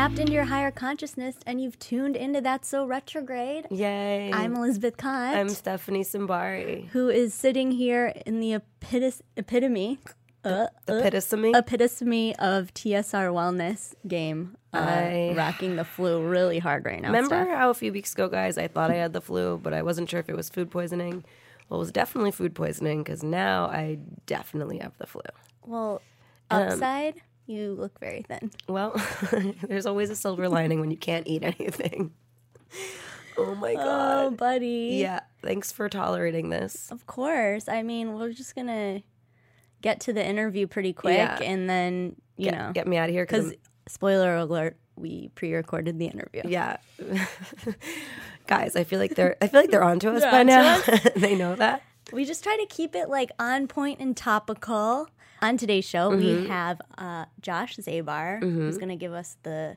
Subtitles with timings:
[0.00, 3.66] your higher consciousness and you've tuned into That So Retrograde.
[3.70, 4.30] Yay.
[4.32, 6.88] I'm Elizabeth Kott, I'm Stephanie Simbari.
[6.88, 9.98] who is sitting here in the epitis- epitome,
[10.42, 11.52] uh, uh, Epitome.
[11.54, 14.56] epitome of TSR wellness game.
[14.72, 17.08] Uh, I- rocking the flu really hard right now.
[17.08, 17.48] Remember Steph.
[17.58, 20.08] how a few weeks ago, guys, I thought I had the flu, but I wasn't
[20.08, 21.24] sure if it was food poisoning.
[21.68, 25.20] Well, it was definitely food poisoning because now I definitely have the flu.
[25.66, 26.00] Well,
[26.50, 28.50] Um, upside, you look very thin.
[28.68, 28.94] Well,
[29.62, 32.12] there's always a silver lining when you can't eat anything.
[33.38, 34.24] Oh my oh, god.
[34.26, 34.98] Oh, buddy.
[35.00, 36.90] Yeah, thanks for tolerating this.
[36.90, 37.68] Of course.
[37.68, 39.02] I mean, we're just gonna
[39.80, 41.38] get to the interview pretty quick, Yeah.
[41.40, 43.54] and then you Get, know, get me out of here because
[43.88, 46.42] spoiler alert, we pre-recorded the interview.
[46.44, 46.76] yeah,
[48.46, 50.80] guys, I feel like they're I feel like they're onto us They're by onto now.
[51.16, 51.82] they know that.
[52.12, 55.08] We just try to keep it like on point and topical.
[55.42, 56.42] On today's show, Mm-hmm.
[56.42, 59.76] we have uh, Josh Zabar, who's going to give us the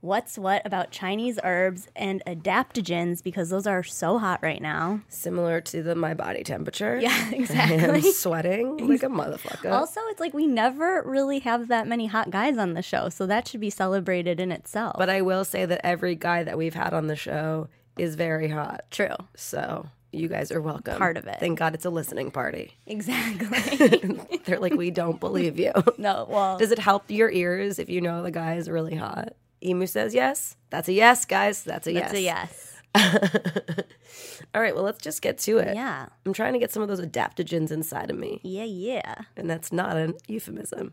[0.00, 5.00] what's what about Chinese herbs and adaptogens because those are so hot right now.
[5.08, 6.98] Similar to the my body temperature.
[7.00, 8.00] Yeah, I'm exactly.
[8.12, 9.72] sweating like a motherfucker.
[9.72, 13.24] also, it's like we never really have that many hot guys on the show, so
[13.26, 14.96] that should be celebrated in itself.
[14.98, 18.48] But I will say that every guy that we've had on the show is very
[18.48, 18.84] hot.
[18.90, 20.96] true, So you guys are welcome.
[20.96, 21.38] Part of it.
[21.40, 22.72] Thank God it's a listening party.
[22.86, 24.18] exactly.
[24.44, 25.72] They're like, we don't believe you.
[25.98, 29.34] no, well, Does it help your ears if you know the guy is really hot?
[29.62, 30.56] Emu says yes.
[30.70, 31.64] That's a yes, guys.
[31.64, 32.10] That's a yes.
[32.10, 32.70] it's a yes.
[34.54, 35.74] All right, well, let's just get to it.
[35.74, 39.14] Yeah, I'm trying to get some of those adaptogens inside of me, yeah, yeah.
[39.36, 40.92] and that's not an euphemism.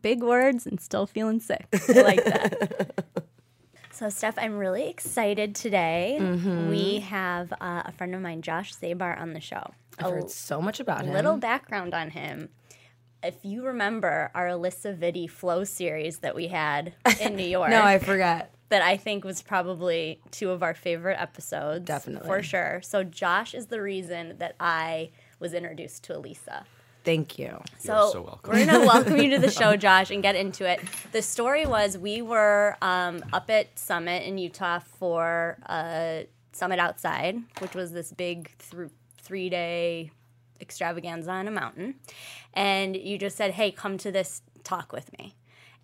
[0.00, 1.66] big words and still feeling sick.
[1.88, 3.01] I like that.
[3.92, 6.16] So, Steph, I'm really excited today.
[6.20, 6.70] Mm-hmm.
[6.70, 9.72] We have uh, a friend of mine, Josh Zabar, on the show.
[9.98, 11.12] I've heard so much about him.
[11.12, 12.48] Little background on him.
[13.22, 17.82] If you remember our Alisa Vitti flow series that we had in New York, No,
[17.82, 18.50] I forgot.
[18.70, 21.84] that I think was probably two of our favorite episodes.
[21.84, 22.26] Definitely.
[22.26, 22.80] For sure.
[22.82, 26.64] So, Josh is the reason that I was introduced to Alisa.
[27.04, 27.60] Thank you.
[27.78, 28.52] So, so welcome.
[28.52, 30.80] we're gonna welcome you to the show, Josh, and get into it.
[31.10, 36.20] The story was we were um, up at Summit in Utah for uh,
[36.52, 38.90] Summit Outside, which was this big th-
[39.20, 40.12] three day
[40.60, 41.96] extravaganza on a mountain,
[42.54, 45.34] and you just said, "Hey, come to this talk with me."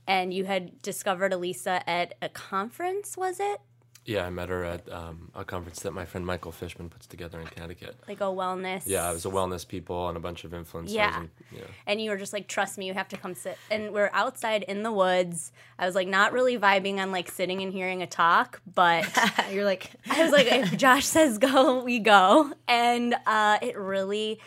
[0.06, 3.60] And you had discovered Alisa at a conference, was it?
[4.08, 7.38] Yeah, I met her at um, a conference that my friend Michael Fishman puts together
[7.40, 7.94] in Connecticut.
[8.08, 8.84] Like a wellness.
[8.86, 10.94] Yeah, it was a wellness people and a bunch of influencers.
[10.94, 11.20] Yeah.
[11.20, 13.58] And, you and you were just like, trust me, you have to come sit.
[13.70, 15.52] And we're outside in the woods.
[15.78, 19.04] I was like, not really vibing on like sitting and hearing a talk, but
[19.52, 22.50] You're like, I was like, if Josh says go, we go.
[22.66, 24.40] And uh, it really,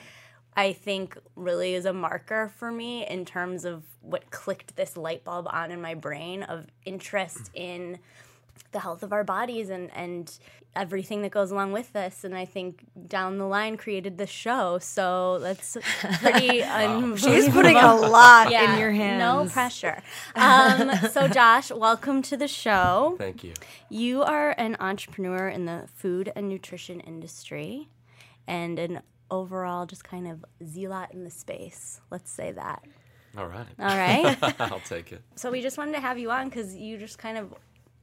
[0.58, 5.24] I think, really is a marker for me in terms of what clicked this light
[5.24, 8.00] bulb on in my brain of interest in
[8.72, 10.38] the health of our bodies and, and
[10.76, 12.24] everything that goes along with this.
[12.24, 14.80] And I think down the line created this show.
[14.80, 15.78] So that's
[16.20, 17.18] pretty unbelievable.
[17.18, 19.20] she's putting a lot Yeah, in your hands.
[19.20, 20.02] No pressure.
[20.36, 23.16] Um, so, Josh, welcome to the show.
[23.18, 23.54] thank you.
[23.90, 27.90] You are an entrepreneur in the food and nutrition industry
[28.48, 32.00] and an overall just kind of zealot in the space.
[32.10, 32.84] Let's say that.
[33.38, 33.66] All right.
[33.80, 34.38] All right.
[34.60, 35.22] I'll take it.
[35.36, 37.54] so, we just wanted to have you on because you just kind of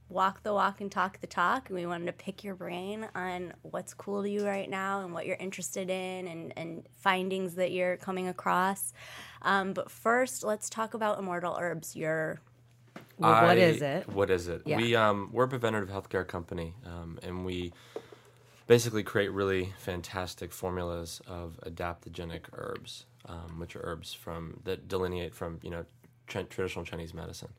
[0.09, 1.69] walk the walk and talk the talk.
[1.69, 5.13] And we wanted to pick your brain on what's cool to you right now and
[5.13, 8.93] what you're interested in and, and findings that you're coming across.
[9.43, 12.41] Um, but first, let's talk about Immortal Herbs, your
[13.19, 14.09] well, what I- is it?
[14.09, 14.63] What is it?
[14.65, 14.77] Yeah.
[14.77, 17.73] We um, we're a preventative healthcare company, um, and we
[18.67, 25.35] basically create really fantastic formulas of adaptogenic herbs, um, which are herbs from that delineate
[25.35, 25.85] from you know
[26.27, 27.51] tra- traditional Chinese medicine.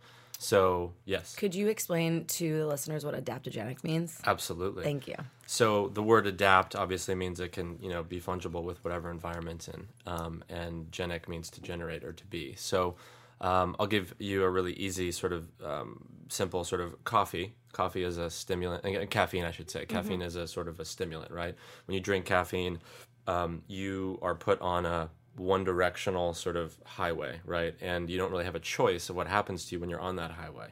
[0.42, 4.22] So yes, Could you explain to the listeners what adaptogenic means?
[4.26, 4.86] absolutely.
[4.86, 5.16] Thank you.
[5.46, 9.68] So the word adapt obviously means it can you know be fungible with whatever environment's
[9.68, 12.56] in, um, and genic means to generate or to be.
[12.56, 12.96] So
[13.42, 17.54] um, I'll give you a really easy sort of um, simple sort of coffee.
[17.74, 19.86] Coffee is a stimulant, uh, caffeine I should say.
[19.86, 21.56] Caffeine is a sort of a stimulant, right?
[21.86, 22.80] When you drink caffeine,
[23.28, 25.10] um, you are put on a
[25.40, 27.76] one directional sort of highway, right?
[27.82, 30.18] And you don't really have a choice of what happens to you when you're on
[30.18, 30.68] that highway.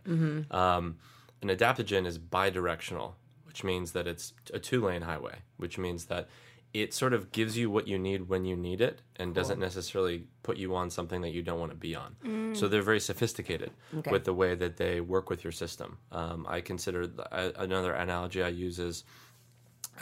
[0.52, 0.98] Um,
[1.42, 3.14] an adaptogen is bidirectional,
[3.46, 6.28] which means that it's a two lane highway, which means that
[6.74, 10.26] it sort of gives you what you need when you need it and doesn't necessarily
[10.44, 12.54] put you on something that you don't want to be on.
[12.56, 14.12] So they're very sophisticated Okay.
[14.12, 15.98] with the way that they work with your system.
[16.12, 19.06] Um, I consider th- a- another analogy I use is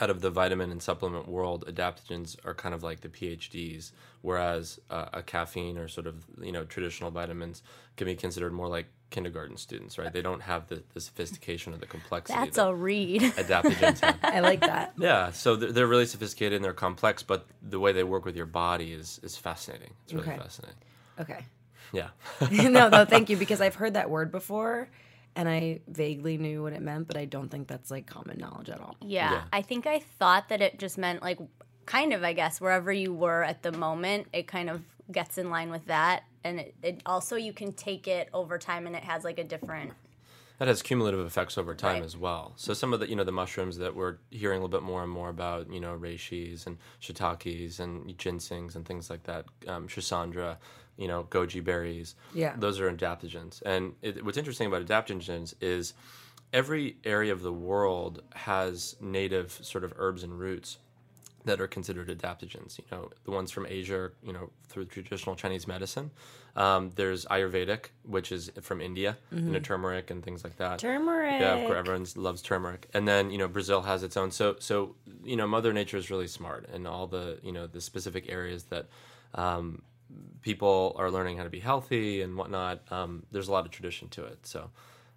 [0.00, 4.78] out of the vitamin and supplement world, adaptogens are kind of like the PhDs, whereas
[4.90, 7.62] uh, a caffeine or sort of you know traditional vitamins
[7.96, 10.12] can be considered more like kindergarten students, right?
[10.12, 12.38] They don't have the, the sophistication or the complexity.
[12.38, 13.22] That's that a read.
[13.22, 14.18] adaptogens have.
[14.22, 14.94] I like that.
[14.98, 18.36] Yeah, so they're, they're really sophisticated and they're complex, but the way they work with
[18.36, 19.90] your body is is fascinating.
[20.04, 20.36] It's really Okay.
[20.38, 20.76] fascinating.
[21.20, 21.44] Okay.
[21.92, 22.08] Yeah.
[22.50, 24.88] no, no, thank you because I've heard that word before
[25.36, 28.70] and I vaguely knew what it meant, but I don't think that's like common knowledge
[28.70, 28.96] at all.
[29.00, 29.42] Yeah, Yeah.
[29.52, 31.38] I think I thought that it just meant like
[31.84, 35.50] kind of, I guess, wherever you were at the moment, it kind of gets in
[35.50, 36.24] line with that.
[36.42, 39.44] And it, it also you can take it over time, and it has like a
[39.44, 39.92] different.
[40.58, 42.04] That has cumulative effects over time Right.
[42.04, 42.54] as well.
[42.56, 45.02] So some of the you know the mushrooms that we're hearing a little bit more
[45.02, 49.86] and more about, you know, reishis and shiitakes and ginsengs and things like that, um,
[49.86, 50.56] schisandra,
[50.96, 52.14] you know, goji berries.
[52.34, 52.54] Yeah.
[52.56, 53.62] those are adaptogens.
[53.64, 55.94] And it, what's interesting about adaptogens is
[56.52, 60.78] every area of the world has native sort of herbs and roots
[61.44, 62.78] that are considered adaptogens.
[62.78, 66.10] You know, the ones from Asia, you know, through traditional Chinese medicine.
[66.56, 70.78] Um, there's Ayurvedic, which is from India, you know, turmeric and things like that.
[70.78, 71.40] Turmeric.
[71.40, 72.88] Yeah, of course, everyone loves turmeric.
[72.94, 74.30] And then you know, Brazil has its own.
[74.30, 77.80] So so you know, Mother Nature is really smart, and all the you know the
[77.80, 78.86] specific areas that.
[79.34, 79.82] Um,
[80.42, 82.80] people are learning how to be healthy and whatnot.
[82.90, 84.70] Um, there's a lot of tradition to it, so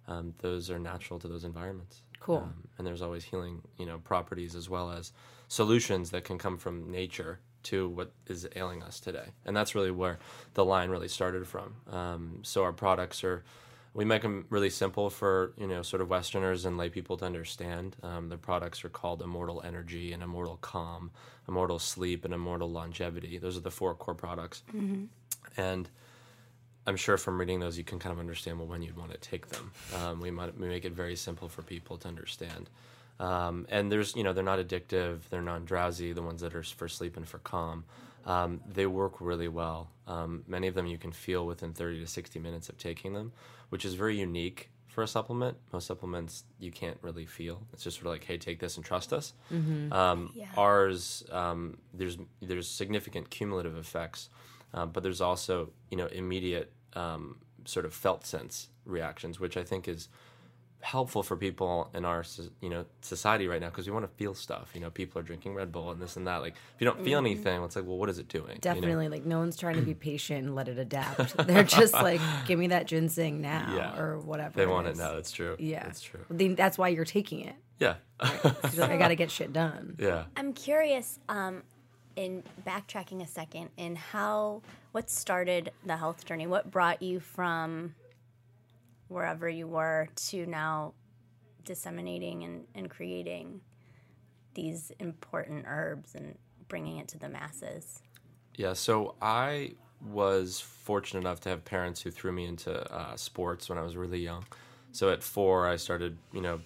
[0.08, 2.02] um, those are natural to those environments.
[2.18, 2.38] Cool.
[2.38, 5.12] Um, and there's always healing, you know, properties as well as
[5.48, 9.28] solutions that can come from nature to what is ailing us today.
[9.44, 10.18] And that's really where
[10.54, 11.76] the line really started from.
[11.90, 13.44] Um, so our products are.
[13.92, 17.24] We make them really simple for you know sort of Westerners and lay people to
[17.24, 17.96] understand.
[18.02, 21.10] Um, the products are called Immortal Energy and Immortal Calm,
[21.48, 23.38] Immortal Sleep, and Immortal Longevity.
[23.38, 24.62] Those are the four core products.
[25.56, 25.88] And
[26.86, 29.18] I'm sure from reading those, you can kind of understand well when you'd want to
[29.18, 29.72] take them.
[29.96, 32.70] Um, we might we make it very simple for people to understand.
[33.18, 36.12] Um, and there's you know they're not addictive, they're non drowsy.
[36.12, 37.84] The ones that are for sleep and for calm,
[38.24, 39.90] um, they work really well.
[40.06, 43.32] Um, many of them you can feel within 30 to 60 minutes of taking them,
[43.70, 45.56] which is very unique for a supplement.
[45.72, 47.62] Most supplements you can't really feel.
[47.72, 49.32] It's just sort of like, hey, take this and trust us.
[49.92, 50.46] Um, Yeah.
[50.56, 54.28] Ours, um, there's there's significant cumulative effects,
[54.74, 59.62] uh, but there's also you know immediate um, sort of felt sense reactions, which I
[59.64, 60.08] think is
[60.82, 62.24] helpful for people in our
[62.60, 64.70] you know society right now because we want to feel stuff.
[64.74, 66.38] You know, people are drinking Red Bull and this and that.
[66.42, 68.48] Like if you don't feel anything, it's like, well, what is it doing?
[68.48, 68.60] You know?
[68.60, 71.36] Definitely, like no one's trying to be patient and let it adapt.
[71.46, 73.98] They're just like, give me that ginseng now Yeah.
[74.00, 74.56] or whatever.
[74.56, 75.14] They want it now.
[75.14, 75.56] That's true.
[75.58, 76.24] Yeah, that's true.
[76.30, 77.56] Then That's why you're taking it.
[77.78, 79.96] yeah you're like, I got to get shit done.
[79.98, 80.24] yeah.
[80.36, 81.62] I'm curious, um,
[82.16, 84.62] in backtracking a second, in how
[84.92, 86.46] what started the health journey.
[86.46, 87.94] What brought you from
[89.10, 90.94] wherever you were to now
[91.64, 93.60] disseminating and, and creating
[94.54, 98.02] these important herbs and bringing it to the masses.
[98.54, 103.68] Yeah, so I was fortunate enough to have parents who threw me into uh, sports
[103.68, 104.44] when I was really young.
[104.92, 106.60] So at four, I started, you know,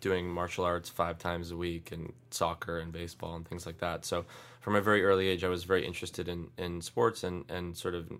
[0.00, 4.04] doing martial arts five times a week and soccer and baseball and things like that.
[4.04, 4.24] So
[4.60, 7.94] from a very early age, I was very interested in, in sports and, and sort
[7.94, 8.10] of,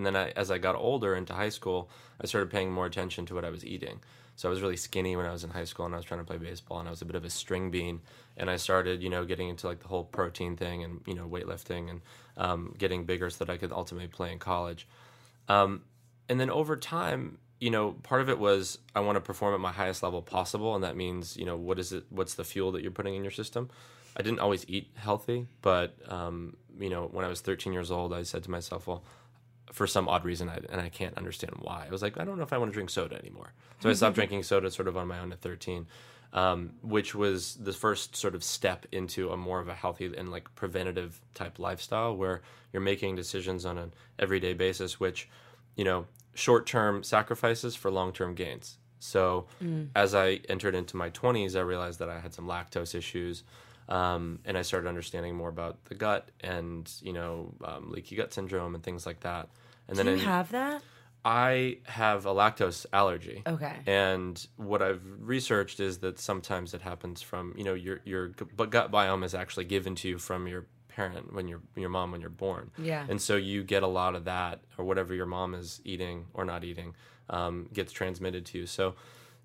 [0.00, 3.26] and then I, as I got older into high school, I started paying more attention
[3.26, 4.00] to what I was eating.
[4.34, 6.20] So I was really skinny when I was in high school and I was trying
[6.20, 8.00] to play baseball and I was a bit of a string bean
[8.38, 11.28] and I started, you know, getting into like the whole protein thing and, you know,
[11.28, 12.00] weightlifting and
[12.38, 14.88] um, getting bigger so that I could ultimately play in college.
[15.48, 15.82] Um,
[16.30, 19.60] and then over time, you know, part of it was I want to perform at
[19.60, 22.04] my highest level possible, and that means, you know, what is it?
[22.08, 23.68] What's the fuel that you're putting in your system?
[24.16, 28.14] I didn't always eat healthy, but um, you know, when I was 13 years old,
[28.14, 29.04] I said to myself, well,
[29.72, 31.86] for some odd reason, I, and I can't understand why.
[31.86, 33.52] I was like, I don't know if I want to drink soda anymore.
[33.80, 35.86] So I stopped drinking soda sort of on my own at 13,
[36.32, 40.30] um, which was the first sort of step into a more of a healthy and
[40.30, 45.28] like preventative type lifestyle where you're making decisions on an everyday basis, which,
[45.76, 48.78] you know, short term sacrifices for long term gains.
[48.98, 49.46] So
[49.94, 53.44] as I entered into my 20s, I realized that I had some lactose issues.
[53.88, 58.32] Um, and I started understanding more about the gut and you know um, leaky gut
[58.32, 59.48] syndrome and things like that.
[59.90, 60.82] And Do then you in- have that?
[61.22, 63.42] I have a lactose allergy.
[63.46, 63.76] Okay.
[63.86, 68.70] And what I've researched is that sometimes it happens from you know your your but
[68.70, 72.22] gut biome is actually given to you from your parent when you're your mom when
[72.22, 72.70] you're born.
[72.78, 73.04] Yeah.
[73.06, 76.46] And so you get a lot of that or whatever your mom is eating or
[76.46, 76.94] not eating
[77.28, 78.66] um, gets transmitted to you.
[78.66, 78.94] So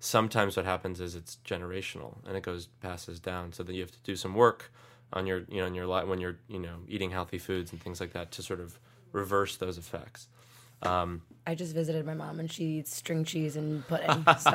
[0.00, 3.52] sometimes what happens is it's generational and it goes passes down.
[3.52, 4.72] So that you have to do some work
[5.12, 7.82] on your you know in your life when you're you know eating healthy foods and
[7.82, 8.78] things like that to sort of
[9.12, 10.28] reverse those effects.
[10.82, 14.08] Um, I just visited my mom and she eats string cheese and pudding.
[14.38, 14.50] So.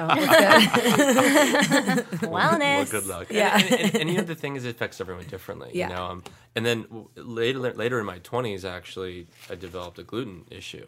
[1.55, 2.21] Wellness.
[2.29, 3.27] well, good luck.
[3.29, 3.57] And- Yeah.
[3.57, 5.71] And, and, and, you know the thing is, it affects everyone differently.
[5.73, 5.89] Yeah.
[5.89, 6.23] You know, um,
[6.55, 6.85] and then
[7.15, 10.85] later later in my twenties, actually, I developed a gluten issue.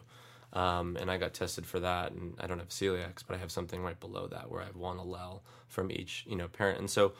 [0.52, 3.50] Um, and I got tested for that, and I don't have celiacs, but I have
[3.50, 6.78] something right below that where I have one allele from each, you know, parent.
[6.78, 7.12] And so,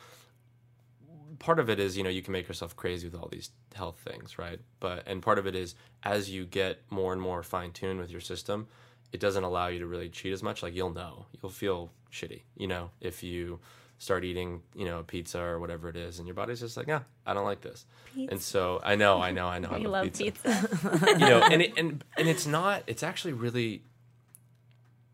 [1.38, 3.98] part of it is you know you can make yourself crazy with all these health
[4.04, 4.60] things right?
[4.80, 8.10] But and part of it is as you get more and more fine tuned with
[8.10, 8.68] your system
[9.12, 10.60] it doesn't allow you to really cheat as much.
[10.60, 11.26] Like you'll know.
[11.40, 13.58] You'll feel shitty you know if you
[13.98, 16.86] start eating you know a pizza or whatever it is and your body's just like
[16.86, 17.86] yeah i don't like this.
[18.16, 21.06] And so i know i know i know I love, love pizza, pizza.
[21.12, 23.82] you know and it, and and it's not it's actually really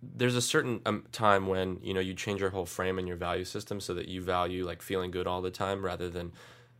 [0.03, 3.17] there's a certain um, time when you know you change your whole frame and your
[3.17, 6.33] value system so that you value like feeling good all the time rather than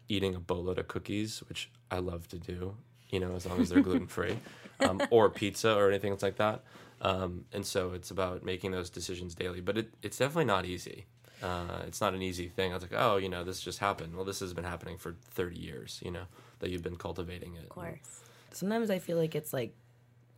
[0.09, 2.75] eating a boatload of cookies which i love to do
[3.11, 4.39] you know as long as they're gluten free
[4.81, 6.63] um, or pizza or anything like that.
[7.03, 11.07] Um, and so it's about making those decisions daily but it, it's definitely not easy.
[11.43, 12.73] Uh, it's not an easy thing.
[12.73, 14.15] I was like oh you know this just happened.
[14.15, 16.25] Well this has been happening for 30 years you know
[16.61, 17.65] that you've been cultivating it.
[17.65, 18.21] Of course.
[18.53, 19.75] sometimes I feel like it's like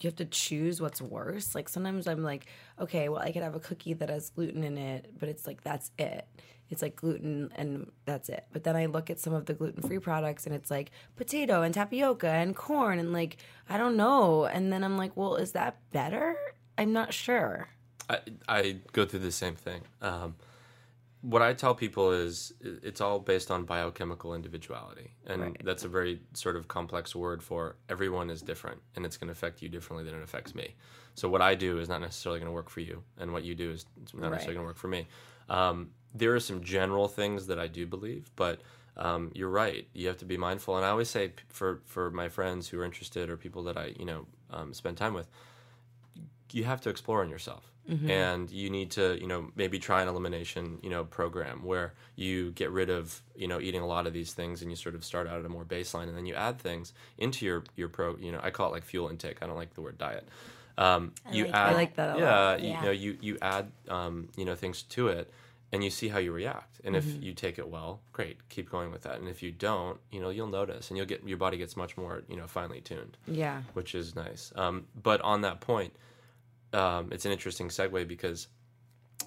[0.03, 1.55] you have to choose what's worse.
[1.55, 2.47] Like sometimes I'm like,
[2.81, 5.63] okay, well I could have a cookie that has gluten in it, but it's like
[5.63, 6.27] that's it.
[6.71, 8.47] It's like gluten and that's it.
[8.53, 11.63] But then I look at some of the gluten free products and it's like potato
[11.63, 13.37] and tapioca and corn and like
[13.69, 14.45] I don't know.
[14.45, 16.37] And then I'm like, well, is that better?
[16.79, 17.69] I'm not sure.
[18.09, 18.19] I,
[18.49, 19.83] I go through the same thing.
[20.01, 20.35] Um,
[21.23, 25.13] what I tell people is it's all based on biochemical individuality.
[25.27, 25.65] And Right.
[25.65, 29.33] that's a very sort of complex word for everyone is different and it's going to
[29.33, 30.75] affect you differently than it affects me.
[31.15, 33.55] So what I do is not necessarily going to work for you, and what you
[33.55, 35.07] do is not necessarily going to work for me.
[35.49, 38.61] Um, there are some general things that I do believe, but
[38.97, 39.87] um, you're right.
[39.93, 40.77] You have to be mindful.
[40.77, 43.95] And I always say for, for my friends who are interested or people that I,
[43.99, 45.29] you know, um, spend time with,
[46.53, 47.73] you have to explore in yourself.
[48.09, 52.53] And you need to you know maybe try an elimination you know program where you
[52.53, 55.05] get rid of you know eating a lot of these things and you sort of
[55.05, 58.17] start out at a more baseline and then you add things into your your pro
[58.19, 59.39] you know i call it like fuel intake.
[59.43, 60.29] I don't like the word diet.
[60.79, 61.69] Um, you like add.
[61.69, 62.63] I like that a yeah, lot.
[62.63, 65.33] You, know you you add um, you know things to it
[65.73, 66.81] and you see how you react.
[66.85, 69.19] And if you take it well great keep going with that.
[69.19, 71.97] And if you don't you know you'll notice and you'll get your body gets much
[71.97, 73.17] more you know finely tuned.
[73.27, 73.63] Yeah.
[73.75, 74.53] which is nice.
[74.55, 75.93] Um, but on that point,
[76.73, 78.49] um, it's an interesting segue because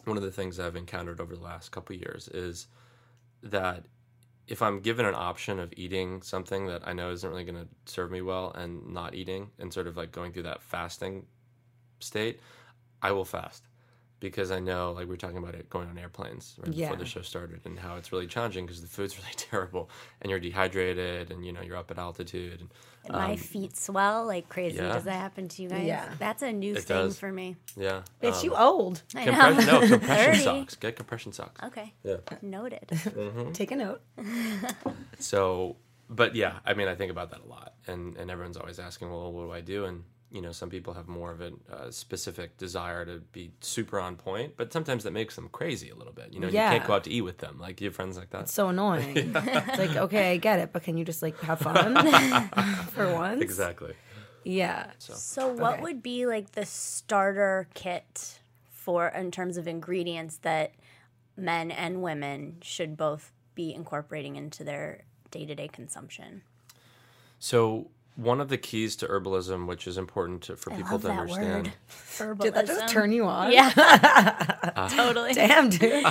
[0.05, 2.67] one of the things I've encountered over the last couple years is
[3.43, 3.85] that
[4.47, 7.67] if I'm given an option of eating something that I know isn't really going to
[7.85, 11.25] serve me well and not eating and sort of like going through that fasting
[11.99, 12.39] state,
[13.01, 13.63] I will fast
[14.19, 16.85] because I know, like we were talking about it going on airplanes right Yeah.
[16.87, 19.89] before the show started, and how it's really challenging because the food's really terrible,
[20.21, 22.61] and you're dehydrated, and you know you're up at altitude.
[22.61, 22.69] And,
[23.05, 24.77] And my um, feet swell like crazy.
[24.77, 24.93] yeah.
[24.93, 25.85] Does that happen to you guys?
[25.85, 26.09] Yeah.
[26.17, 27.19] That's a new It thing does.
[27.19, 27.55] for me.
[27.77, 29.03] yeah, Bitch, um, you old.
[29.15, 29.79] I Compression, know.
[29.81, 30.43] no, compression 30.
[30.43, 30.75] socks.
[30.75, 31.61] Get compression socks.
[31.63, 31.93] Okay.
[32.03, 32.17] Yeah.
[32.41, 32.87] Noted.
[33.53, 34.01] Take a note.
[35.19, 35.75] So,
[36.09, 39.09] but yeah, I mean, I think about that a lot, and and everyone's always asking,
[39.09, 39.85] well, what do I do?
[39.85, 40.03] And
[40.35, 44.17] you know, some people have more of a uh, specific desire to be super on
[44.17, 46.33] point, but sometimes that makes them crazy a little bit.
[46.33, 46.71] You know, Yeah.
[46.71, 47.57] you can't go out to eat with them.
[47.59, 48.41] Like you have friends like that.
[48.41, 49.33] It's so annoying.
[49.45, 51.95] It's like, okay, I get it, but can you just like have fun
[52.93, 53.41] for once?
[53.41, 53.93] exactly.
[54.43, 54.91] Yeah.
[54.99, 55.81] So, what Okay.
[55.83, 58.39] would be like the starter kit
[58.69, 60.73] for, in terms of ingredients that
[61.37, 66.41] men and women should both be incorporating into their day to day consumption?
[67.39, 71.01] So one of the keys to herbalism, which is important to, for I people love
[71.01, 71.71] to that understand,
[72.19, 72.39] word.
[72.39, 73.51] Did that just turn you on?
[73.51, 73.69] Yeah.
[74.95, 75.33] totally.
[75.33, 76.05] Damn, dude.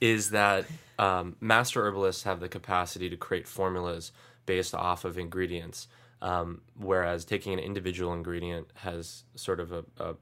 [0.00, 0.66] is that
[0.98, 4.12] um, master herbalists have the capacity to create formulas
[4.44, 5.88] based off of ingredients,
[6.20, 10.14] um, whereas taking an individual ingredient has sort of a, a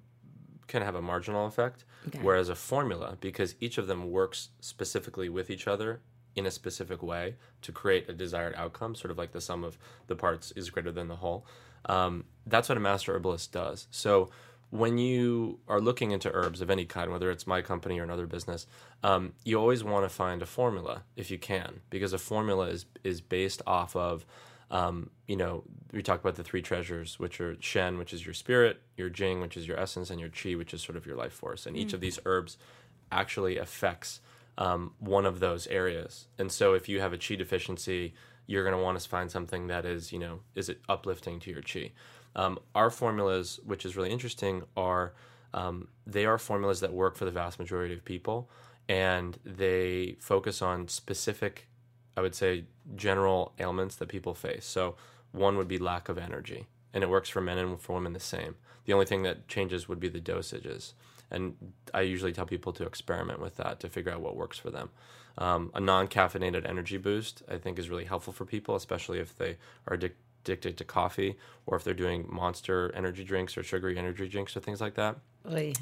[0.66, 1.84] can have a marginal effect.
[2.08, 2.18] Okay.
[2.20, 6.00] Whereas a formula, because each of them works specifically with each other
[6.36, 9.78] in a specific way to create a desired outcome, sort of like the sum of
[10.06, 11.46] the parts is greater than the whole.
[11.86, 13.86] Um, that's what a master herbalist does.
[13.90, 14.30] So
[14.70, 18.26] when you are looking into herbs of any kind, whether it's my company or another
[18.26, 18.66] business,
[19.04, 22.86] um, you always want to find a formula if you can, because a formula is
[23.04, 24.26] is based off of,
[24.70, 25.62] um, you know,
[25.92, 29.40] we talk about the three treasures, which are Shen, which is your spirit, your Jing,
[29.40, 31.66] which is your essence, and your Qi, which is sort of your life force.
[31.66, 32.58] And each of these herbs
[33.12, 34.20] actually affects
[34.58, 36.26] um, one of those areas.
[36.38, 38.14] And so if you have a chi deficiency,
[38.46, 41.50] you're going to want to find something that is, you know, is it uplifting to
[41.50, 41.92] your chi?
[42.36, 45.14] Um, our formulas, which is really interesting, are
[45.54, 48.50] um, they are formulas that work for the vast majority of people,
[48.88, 51.68] and they focus on specific,
[52.16, 52.64] I would say,
[52.96, 54.66] general ailments that people face.
[54.66, 54.96] So
[55.30, 58.20] one would be lack of energy, and it works for men and for women the
[58.20, 58.56] same.
[58.84, 60.92] The only thing that changes would be the dosages.
[61.34, 61.56] And
[61.92, 64.90] I usually tell people to experiment with that to figure out what works for them.
[65.36, 69.36] Um, a non caffeinated energy boost, I think, is really helpful for people, especially if
[69.36, 70.12] they are addic-
[70.44, 71.36] addicted to coffee
[71.66, 75.16] or if they're doing monster energy drinks or sugary energy drinks or things like that.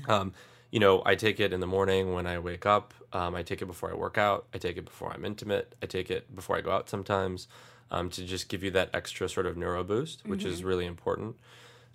[0.08, 0.32] Um,
[0.70, 2.94] you know, I take it in the morning when I wake up.
[3.12, 4.46] Um, I take it before I work out.
[4.54, 5.74] I take it before I'm intimate.
[5.82, 7.46] I take it before I go out sometimes
[7.90, 11.36] um, to just give you that extra sort of neuro boost, which is really important.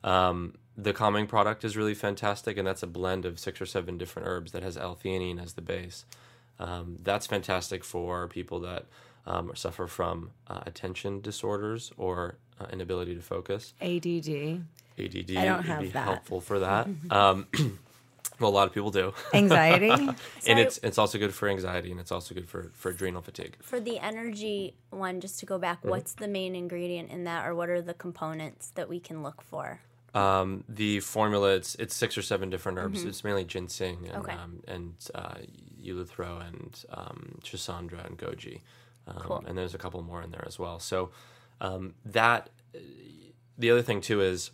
[0.03, 3.97] Um, the calming product is really fantastic, and that's a blend of six or seven
[3.97, 6.05] different herbs that has L-theanine as the base.
[6.59, 8.85] Um, that's fantastic for people that
[9.25, 13.73] um, suffer from uh, attention disorders or uh, inability to focus.
[13.81, 14.61] ADD,
[14.99, 16.03] ADD I don't have be that.
[16.03, 16.87] helpful for that.
[17.11, 17.47] Um,
[18.39, 19.89] well, a lot of people do, anxiety.
[19.91, 20.61] and Sorry.
[20.61, 23.57] it's it's also good for anxiety, and it's also good for for adrenal fatigue.
[23.61, 25.89] For the energy one, just to go back, Mm-hmm.
[25.89, 29.41] what's the main ingredient in that, or what are the components that we can look
[29.41, 29.81] for?
[30.13, 33.03] Um, the formula it's it's six or seven different herbs.
[33.03, 34.31] It's mainly ginseng and Mm-hmm.
[34.31, 34.33] Okay.
[34.33, 35.35] um, and uh,
[35.85, 38.61] eleuthero and um, schisandra and goji,
[39.07, 39.43] um, Cool.
[39.45, 40.79] and there's a couple more in there as well.
[40.79, 41.11] So
[41.61, 42.49] um, that
[43.57, 44.51] the other thing too is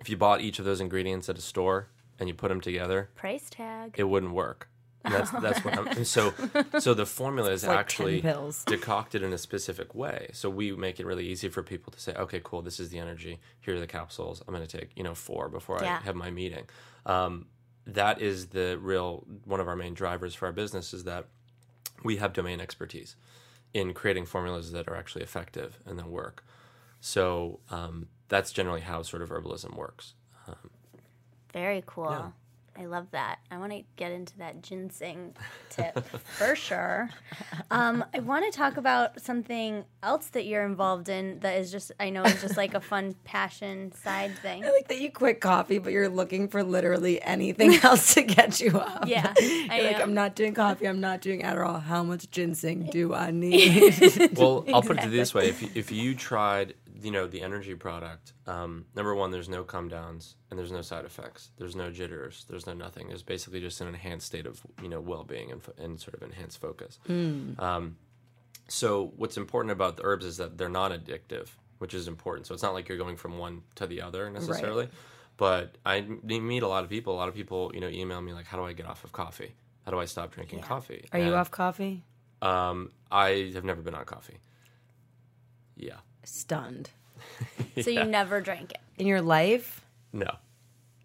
[0.00, 3.10] if you bought each of those ingredients at a store and you put them together,
[3.14, 3.94] Price tag.
[3.98, 4.68] it wouldn't work.
[5.10, 6.32] That's that's what I'm, so
[6.78, 8.64] so the formula is like actually pills.
[8.64, 10.30] decocted in a specific way.
[10.32, 12.98] So we make it really easy for people to say, okay, cool, this is the
[12.98, 13.40] energy.
[13.60, 14.42] Here are the capsules.
[14.46, 15.98] I'm going to take you know four before Yeah.
[16.00, 16.66] I have my meeting.
[17.06, 17.46] Um,
[17.86, 21.26] that is the real one of our main drivers for our business is that
[22.04, 23.16] we have domain expertise
[23.74, 26.44] in creating formulas that are actually effective and that work.
[27.00, 30.14] So um, that's generally how sort of herbalism works.
[31.52, 32.32] Very cool.
[32.78, 33.40] I love that.
[33.50, 35.34] I want to get into that ginseng
[35.68, 37.10] tip for sure.
[37.72, 41.90] Um, I want to talk about something else that you're involved in that is just,
[41.98, 44.64] I know, is just like a fun passion side thing.
[44.64, 48.60] I like that you quit coffee, but you're looking for literally anything else to get
[48.60, 49.08] you up.
[49.08, 50.00] Yeah, I like.
[50.00, 50.86] I'm not doing coffee.
[50.86, 51.82] I'm not doing Adderall.
[51.82, 54.36] How much ginseng do I need?
[54.38, 57.74] Well, I'll put it this way: if you, if you tried, you know, the energy
[57.74, 61.50] product, um, number one, there's no come downs and there's no side effects.
[61.56, 62.44] There's no jitters.
[62.48, 63.08] There's no nothing.
[63.08, 66.22] There's basically just an enhanced state of you know well being and, and sort of
[66.22, 66.98] enhanced focus.
[67.58, 67.96] Um,
[68.68, 72.46] so what's important about the herbs is that they're not addictive, which is important.
[72.46, 74.88] So it's not like you're going from one to the other necessarily.
[75.36, 77.14] But i meet a lot of people.
[77.14, 79.12] A lot of people, you know, email me like, "How do I get off of
[79.12, 79.54] coffee?
[79.84, 82.02] How do I stop drinking coffee?" Are you off coffee?
[82.42, 84.38] Um, I have never been on coffee.
[85.76, 85.98] Yeah.
[86.28, 86.90] Stunned.
[87.82, 88.78] So you never drank it.
[88.96, 89.84] In your life?
[90.12, 90.30] No.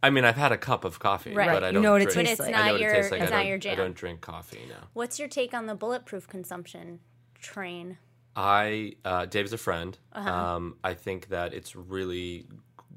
[0.02, 1.50] I mean, I've had a cup of coffee, Right.
[1.50, 2.28] but I You don't know what it drink.
[2.28, 2.56] tastes But it's like.
[2.56, 3.22] I know not what your, it tastes like.
[3.22, 3.72] it's I not don't- your jam.
[3.74, 4.88] I don't drink coffee now.
[4.94, 7.00] What's your take on the bulletproof consumption
[7.40, 7.98] train?
[8.36, 9.98] I uh, Dave's a friend.
[10.14, 10.30] Uh-huh.
[10.30, 12.48] Um, I think that it's really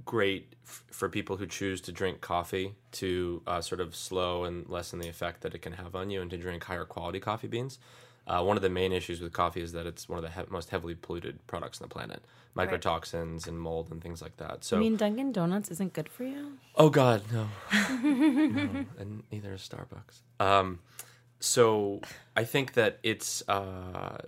[0.06, 4.66] great f- for people who choose to drink coffee to uh, sort of slow and
[4.68, 7.48] lessen the effect that it can have on you, and to drink higher quality coffee
[7.48, 7.78] beans.
[8.26, 10.50] Uh, one of the main issues with coffee is that it's one of the he-
[10.50, 12.24] most heavily polluted products on the planet,
[12.56, 14.64] mycotoxins and mold and things like that.
[14.64, 16.58] So, I mean, Dunkin' Donuts isn't good for you?
[16.74, 17.48] Oh God, no.
[18.02, 18.84] no.
[18.98, 20.22] And neither is Starbucks.
[20.44, 20.80] Um,
[21.38, 22.00] so
[22.36, 24.18] I think that it's uh,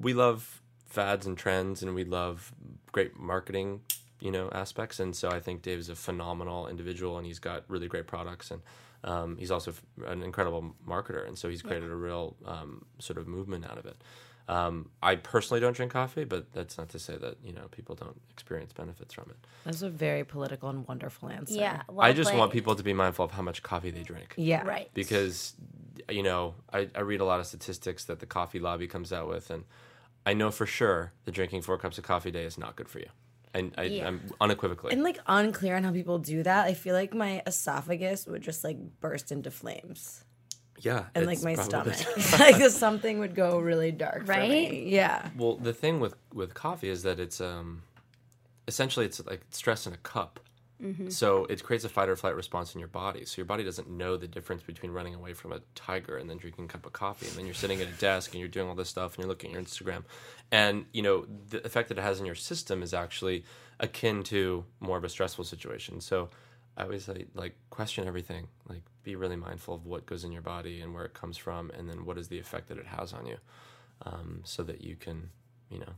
[0.00, 2.52] we love fads and trends, and we love
[2.92, 3.80] great marketing,
[4.20, 5.00] you know, aspects.
[5.00, 8.60] And so I think Dave's a phenomenal individual, and he's got really great products, and
[9.04, 9.72] um, he's also
[10.06, 13.86] an incredible marketer, and so he's created a real um, sort of movement out of
[13.86, 14.02] it.
[14.48, 17.94] Um, I personally don't drink coffee, but that's not to say that you know people
[17.94, 19.36] don't experience benefits from it.
[19.64, 21.54] That's a very political and wonderful answer.
[21.54, 21.82] Yeah.
[21.88, 24.34] I well just want people to be mindful of how much coffee they drink.
[24.36, 24.62] Yeah.
[24.62, 24.88] Right.
[24.94, 25.52] Because,
[26.08, 29.28] you know, I, I read a lot of statistics that the coffee lobby comes out
[29.28, 29.64] with, and
[30.24, 32.88] I know for sure that drinking four cups of coffee a day is not good
[32.88, 33.08] for you.
[33.54, 34.08] And I, Yeah.
[34.08, 34.92] I'm unequivocally.
[34.92, 36.66] And like unclear on how people do that.
[36.66, 40.22] I feel like my esophagus would just like burst into flames.
[40.80, 41.06] yeah.
[41.14, 42.30] And like my probably- stomach.
[42.38, 44.26] like something would go really dark.
[44.26, 44.50] For Right?
[44.50, 44.84] me.
[44.88, 45.28] Yeah.
[45.36, 47.82] Well, the thing with, with coffee is that it's um,
[48.68, 50.40] essentially it's like stress in a cup.
[50.82, 51.08] Mm-hmm.
[51.08, 53.24] So it creates a fight or flight response in your body.
[53.24, 56.36] So your body doesn't know the difference between running away from a tiger and then
[56.38, 57.26] drinking a cup of coffee.
[57.26, 59.28] And then you're sitting at a desk and you're doing all this stuff and you're
[59.28, 60.04] looking at your Instagram.
[60.52, 63.44] And, you know, the effect that it has in your system is actually
[63.80, 66.00] akin to more of a stressful situation.
[66.00, 66.30] So
[66.76, 68.46] I always like, like question everything.
[68.68, 71.70] Like be really mindful of what goes in your body and where it comes from
[71.76, 73.36] and then what is the effect that it has on you.
[74.02, 75.30] Um, so that you can,
[75.70, 75.92] you know,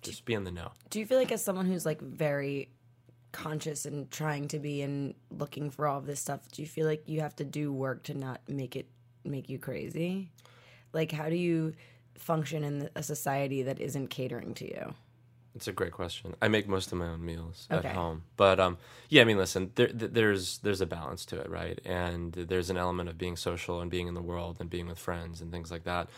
[0.00, 0.70] just be in the know.
[0.88, 2.70] Do you feel like as someone who's like very
[3.32, 6.86] conscious and trying to be and looking for all of this stuff, do you feel
[6.86, 8.86] like you have to do work to not make it
[9.24, 10.30] make you crazy?
[10.92, 11.74] Like how do you
[12.18, 14.94] function in a society that isn't catering to you?
[15.54, 16.36] It's a great question.
[16.40, 17.88] I make most of my own meals Okay.
[17.88, 19.22] at home, but um, yeah.
[19.22, 21.80] I mean, listen, there, there's there's a balance to it, right?
[21.84, 24.98] And there's an element of being social and being in the world and being with
[24.98, 26.08] friends and things like that.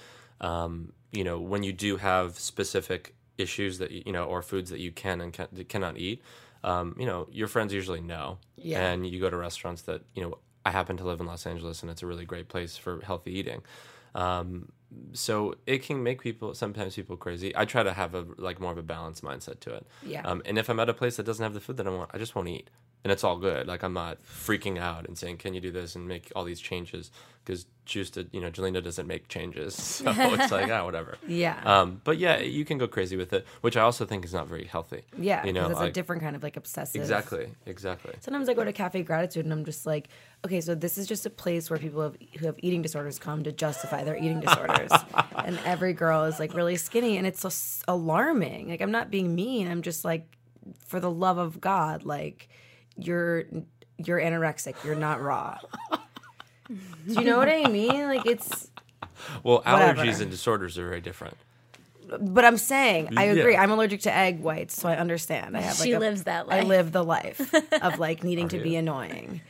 [0.43, 4.81] Um, you know, when you do have specific issues that you know or foods that
[4.81, 6.23] you can and can, cannot eat,
[6.65, 8.39] um, you know, your friends usually know.
[8.57, 8.91] Yeah.
[8.91, 10.39] And you go to restaurants that you know.
[10.65, 13.33] I happen to live in Los Angeles, and it's a really great place for healthy
[13.33, 13.63] eating.
[14.15, 14.71] Um,
[15.13, 17.53] so it can make people sometimes people crazy.
[17.57, 19.87] I try to have a like more of a balanced mindset to it.
[20.05, 20.23] Yeah.
[20.23, 22.11] Um, and if I'm at a place that doesn't have the food that I want,
[22.15, 22.71] I just won't eat,
[23.05, 23.67] and it's all good.
[23.67, 26.61] Like I'm not freaking out and saying, "Can you do this?" and make all these
[26.61, 27.11] changes
[27.45, 31.17] because just you know, Jelena doesn't make changes, so it's like ah, whatever.
[31.27, 31.61] Yeah.
[31.65, 34.47] Um, but yeah, you can go crazy with it, which I also think is not
[34.47, 35.03] very healthy.
[35.19, 35.45] yeah.
[35.45, 37.01] You know, it's a different kind of like obsessive.
[37.01, 38.15] exactly, exactly.
[38.21, 40.09] Sometimes I go to Cafe Gratitude and I'm just like,
[40.45, 43.43] okay, so this is just a place where people have, who have eating disorders come
[43.45, 44.91] to justify their eating disorders.
[45.45, 47.51] and every girl is like really skinny and it's so
[47.89, 48.69] alarming.
[48.69, 49.69] Like, I'm not being mean.
[49.69, 50.27] I'm just like,
[50.87, 52.49] for the love of God, like,
[52.97, 53.45] you're
[53.99, 54.75] you're anorexic.
[54.85, 55.59] You're not raw.
[56.69, 56.77] Do
[57.07, 58.07] you know what I mean?
[58.07, 58.71] Like, it's.
[59.43, 60.03] Well, Whatever.
[60.03, 61.37] allergies and disorders are very different.
[62.21, 63.33] But I'm saying, I Yeah.
[63.41, 63.57] agree.
[63.57, 65.57] I'm allergic to egg whites, so I understand.
[65.57, 66.65] I have like She a- lives that life.
[66.65, 69.41] I live the life of like needing to oh, be annoying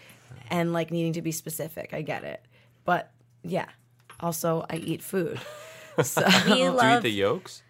[0.50, 1.92] and like needing to be specific.
[1.94, 2.44] I get it.
[2.84, 3.10] But
[3.42, 3.66] yeah,
[4.20, 5.40] also I eat food.
[6.02, 7.02] So We Do you eat love.
[7.02, 7.62] the yolks?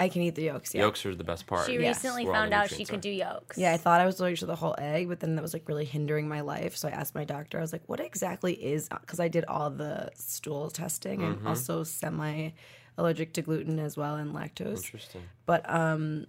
[0.00, 0.74] I can eat the yolks.
[0.74, 0.82] Yeah.
[0.82, 1.66] Yolks are the best part.
[1.66, 1.96] She Yes.
[1.98, 3.02] recently Where all found out she nutrients could are.
[3.02, 3.58] do yolks.
[3.58, 5.68] Yeah, I thought I was allergic to the whole egg, but then that was like
[5.68, 6.76] really hindering my life.
[6.76, 7.58] So I asked my doctor.
[7.58, 11.38] I was like, "What exactly is?" Because I did all the stool testing Mm-hmm.
[11.40, 12.50] and also semi
[12.98, 14.78] allergic to gluten as well and lactose.
[14.84, 15.22] Interesting.
[15.46, 16.26] But um,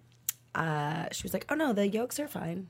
[0.54, 2.68] uh, she was like, "Oh no, the yolks are fine."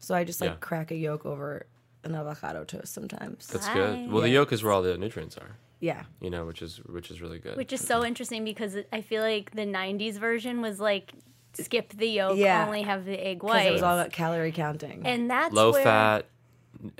[0.00, 0.56] So I just like Yeah.
[0.56, 1.66] crack a yolk over
[2.02, 3.46] an avocado toast sometimes.
[3.46, 3.74] That's Hi.
[3.74, 4.10] good.
[4.12, 4.34] Well, the Yeah.
[4.40, 5.56] yolk is where all the nutrients are.
[5.90, 7.56] Yeah, You know, which is which is really good.
[7.56, 11.12] Which is so interesting because I feel like the '90s version was like
[11.52, 12.64] skip the yolk, Yeah.
[12.66, 15.02] only have the egg because white, it was all about calorie counting.
[15.06, 16.26] and that's low where, fat,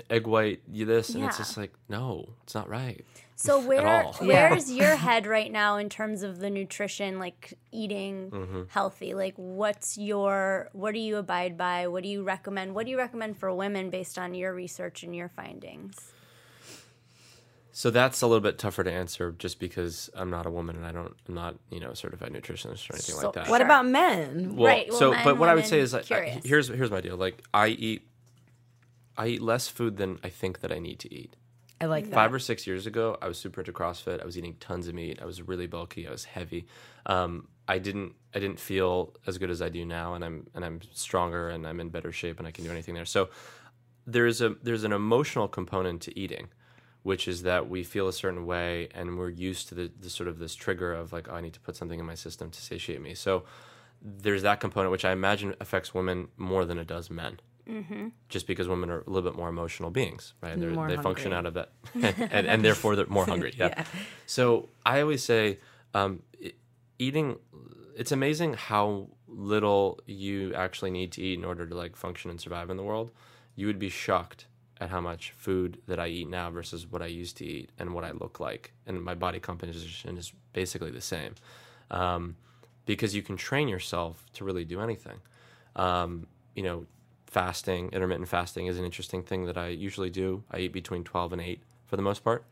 [0.09, 1.43] egg white, you this, and it's Yeah.
[1.45, 3.03] just like no, it's not right.
[3.37, 4.15] So where all.
[4.21, 4.49] Yeah.
[4.51, 8.61] where's your head right now in terms of the nutrition, like eating Mm-hmm.
[8.69, 9.13] healthy?
[9.13, 11.87] Like what's your what do you abide by?
[11.87, 12.75] What do you recommend?
[12.75, 16.13] What do you recommend for women based on your research and your findings?
[17.77, 20.85] So that's a little bit tougher to answer, just because I'm not a woman and
[20.85, 23.49] I don't, I'm not, you know, a certified nutritionist or anything So- like that.
[23.49, 23.65] what Sure.
[23.65, 24.55] about men?
[24.55, 26.89] Well, Right, well, so, men, but what I would say is, like, I, here's here's
[26.89, 27.17] my deal.
[27.17, 28.07] Like, I eat,
[29.17, 31.35] I eat less food than I think that I need to eat.
[31.81, 32.13] I like that.
[32.13, 34.21] Five or six years ago, I was super into CrossFit.
[34.21, 35.19] I was eating tons of meat.
[35.21, 36.07] I was really bulky.
[36.07, 36.67] I was heavy.
[37.05, 40.63] Um, I didn't I didn't feel as good as I do now, and I'm and
[40.63, 43.03] I'm stronger and I'm in better shape and I can do anything there.
[43.03, 43.27] So
[44.07, 46.47] there's a there's an emotional component to eating,
[47.05, 50.27] which is that we feel a certain way and we're used to the, the sort
[50.27, 52.59] of this trigger of like oh I need to put something in my system to
[52.59, 53.13] satiate me.
[53.13, 53.43] So
[54.01, 57.39] there's that component which I imagine affects women more than it does men.
[57.69, 58.07] Mm-hmm.
[58.27, 60.59] Just because women are a little bit more emotional beings, right?
[60.59, 63.53] They function out of that, and, and therefore they're more hungry.
[63.57, 63.85] Yeah.
[64.25, 65.59] So I always say,
[65.93, 66.23] um,
[66.97, 67.37] eating.
[67.95, 72.41] It's amazing how little you actually need to eat in order to like function and
[72.41, 73.11] survive in the world.
[73.55, 74.47] You would be shocked
[74.79, 77.93] at how much food that I eat now versus what I used to eat and
[77.93, 81.35] what I look like, and my body composition is basically the same.
[81.91, 82.35] Um,
[82.85, 85.19] because you can train yourself to really do anything.
[85.75, 86.85] Um, you know,
[87.25, 90.43] fasting, intermittent fasting is an interesting thing that I usually do.
[90.51, 92.45] I eat between 12 and 8 for the most part.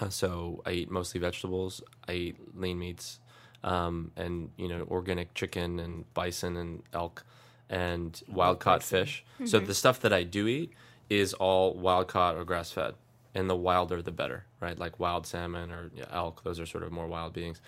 [0.00, 1.82] Uh, so I eat mostly vegetables.
[2.08, 3.20] I eat lean meats,
[3.62, 7.24] um, and you know organic chicken and bison and elk,
[7.70, 9.24] and wild caught fish.
[9.44, 10.72] So the stuff that I do eat
[11.10, 12.94] is all wild caught or grass fed,
[13.34, 14.78] and the wilder the better, right?
[14.78, 16.42] Like wild salmon or elk.
[16.44, 17.60] Those are sort of more wild beings.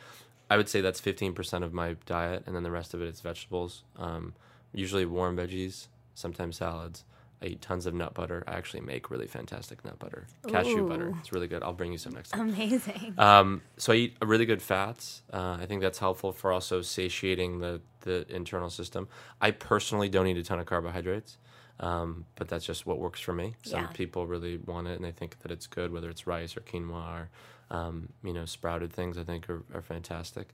[0.49, 3.09] I would say that's fifteen percent of my diet, and then the rest of it
[3.09, 3.83] is vegetables.
[3.97, 4.35] Um,
[4.73, 7.05] usually warm veggies, sometimes salads.
[7.43, 8.43] I eat tons of nut butter.
[8.47, 11.15] I actually make really fantastic nut butter, cashew butter.
[11.21, 11.63] It's really good.
[11.63, 12.49] I'll bring you some next time.
[12.49, 13.15] Amazing.
[13.19, 15.21] Um, so I eat really good fats.
[15.31, 19.09] Uh, I think that's helpful for also satiating the the internal system.
[19.41, 21.37] I personally don't eat a ton of carbohydrates,
[21.81, 23.55] um, but that's just what works for me.
[23.63, 23.87] Some Yeah.
[23.89, 27.21] people really want it and they think that it's good, whether it's rice or quinoa
[27.21, 27.29] or
[27.71, 29.19] um, you know sprouted things.
[29.19, 30.49] I think are, are fantastic.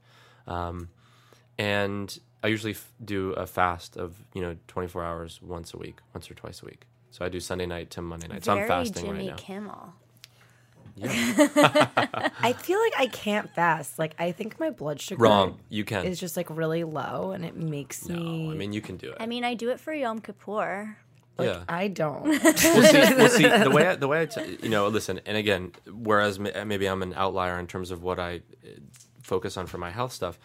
[0.47, 0.89] Um,
[1.57, 5.99] and I usually f- do a fast of you know 24 hours once a week,
[6.13, 6.87] once or twice a week.
[7.11, 8.43] So I do Sunday night to Monday night.
[8.43, 9.35] So I'm fasting Jimmy right now.
[9.35, 9.93] Kimmel.
[10.95, 11.09] Yeah.
[12.39, 13.97] I feel like I can't fast.
[13.97, 15.59] Like I think my blood sugar Wrong.
[15.69, 16.05] You can.
[16.05, 18.51] is just like really low, and it makes no, me.
[18.51, 19.17] I mean you can do it.
[19.19, 20.97] I mean, I do it for Yom Kippur.
[21.37, 21.63] Like, yeah.
[21.67, 22.23] I don't.
[22.23, 25.35] well, see, well, see, the way I, the way I, t- you know, listen, and
[25.37, 28.67] again, whereas ma- maybe I'm an outlier in terms of what I uh,
[29.21, 30.37] focus on for my health stuff.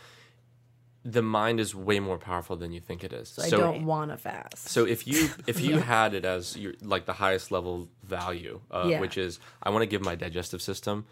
[1.05, 3.29] the mind is way more powerful than you think it is.
[3.29, 4.69] So I don't want to fast.
[4.69, 8.87] So if you if you had it as your like the highest level value, uh,
[8.89, 9.01] Yeah.
[9.01, 11.07] which is I want to give my digestive system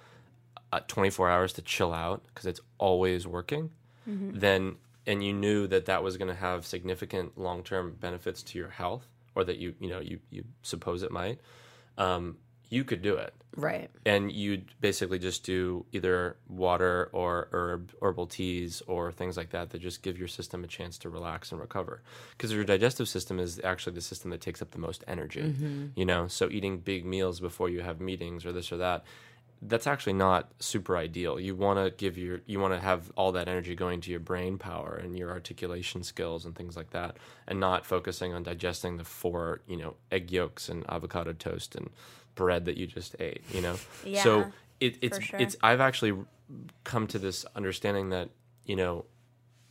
[0.73, 3.71] uh, 24 hours to chill out because it's always working,
[4.07, 8.59] then and you knew that that was going to have significant long term benefits to
[8.59, 11.38] your health, or that you you know you you suppose it might,
[11.99, 13.33] um, you could do it.
[13.59, 13.88] Right.
[14.05, 19.70] and you'd basically just do either water or herb herbal teas or things like that
[19.70, 22.03] that just give your system a chance to relax and recover.
[22.33, 25.40] Because your digestive system is actually the system that takes up the most energy
[25.94, 26.27] you know?
[26.29, 29.05] So eating big meals before you have meetings or this or that
[29.62, 33.33] that's actually not super ideal you want to give your you want to have all
[33.33, 37.16] that energy going to your brain power and your articulation skills and things like that
[37.49, 41.88] and not focusing on digesting the four you know egg yolks and avocado toast and
[42.35, 45.40] bread that you just ate you know Yeah, so it, it's sure.
[45.40, 46.14] it's I've actually
[46.85, 48.29] come to this understanding that
[48.66, 49.07] you know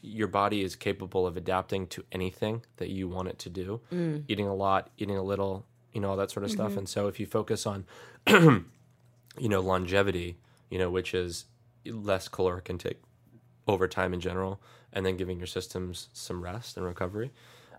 [0.01, 3.81] your body is capable of adapting to anything that you want it to do.
[3.91, 4.23] Mm.
[4.27, 6.61] Eating a lot, eating a little, you know, all that sort of Mm-hmm.
[6.61, 6.77] stuff.
[6.77, 7.85] And so if you focus on
[9.37, 10.37] you know longevity,
[10.69, 11.45] you know, which is
[11.85, 13.01] less caloric intake
[13.67, 14.61] over time in general,
[14.93, 17.31] and then giving your systems some rest and recovery,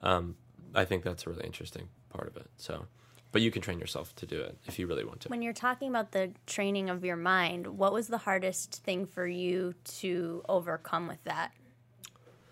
[0.02, 0.36] um,
[0.74, 2.48] I think that's a really interesting part of it.
[2.56, 2.86] So,
[3.32, 5.28] but you can train yourself to do it if you really want to.
[5.28, 9.26] When you're talking about the training of your mind, what was the hardest thing for
[9.26, 11.52] you to overcome with that?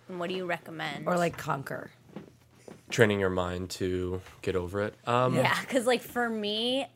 [0.09, 1.07] And what do you recommend?
[1.07, 1.91] Or like conquer.
[2.91, 4.95] Training your mind to get over it.
[5.07, 6.87] Um, yeah, because like for me,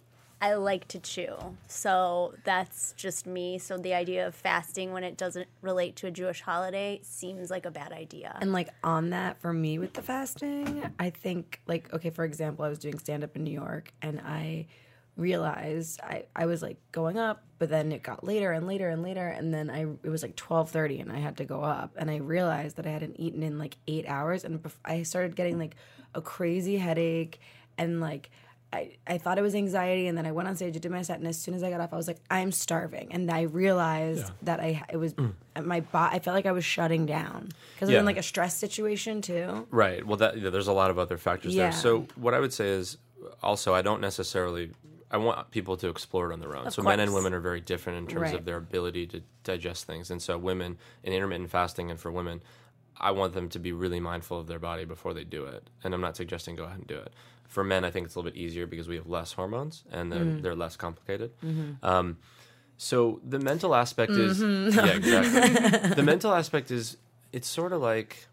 [0.40, 1.36] I like to chew.
[1.66, 3.58] So that's just me.
[3.58, 7.66] So the idea of fasting when it doesn't relate to a Jewish holiday seems like
[7.66, 8.36] a bad idea.
[8.40, 12.64] And like on that for me with the fasting, I think like okay, for example,
[12.64, 14.66] I was doing stand up in New York and I
[15.16, 19.02] realized I, I was like going up, but then it got later and later and
[19.02, 22.08] later and then I it was like 12:30 and I had to go up and
[22.10, 25.74] I realized that I hadn't eaten in like 8 hours and I started getting like
[26.14, 27.40] a crazy headache
[27.76, 28.30] and like
[28.72, 31.00] I, I thought it was anxiety, and then I went on stage, I did my
[31.00, 33.42] set, and as soon as I got off, I was like, I'm starving, and I
[33.42, 35.32] realized that I it was mm.
[35.56, 36.16] uh, my body.
[36.16, 38.00] I felt like I was shutting down because was Yeah.
[38.00, 39.66] in like a stress situation too.
[39.70, 40.06] Right.
[40.06, 41.64] Well, that yeah, there's a lot of other factors Yeah.
[41.64, 41.72] there.
[41.72, 42.98] So what I would say is
[43.42, 44.70] also I don't necessarily
[45.10, 46.70] I want people to explore it on their own.
[46.70, 48.34] so men and women are very different in terms Right.
[48.34, 50.10] of their ability to digest things.
[50.10, 52.42] And so women in intermittent fasting and for women,
[53.00, 55.70] I want them to be really mindful of their body before they do it.
[55.82, 57.14] And I'm not suggesting go ahead and do it.
[57.48, 60.12] For men, I think it's a little bit easier because we have less hormones and
[60.12, 60.42] they're mm-hmm.
[60.42, 61.32] they're less complicated.
[61.42, 61.84] Mm-hmm.
[61.84, 62.18] Um,
[62.76, 64.78] so the mental aspect is mm-hmm.
[64.86, 65.94] yeah exactly.
[65.94, 66.96] the mental aspect is
[67.32, 68.28] it's sort of like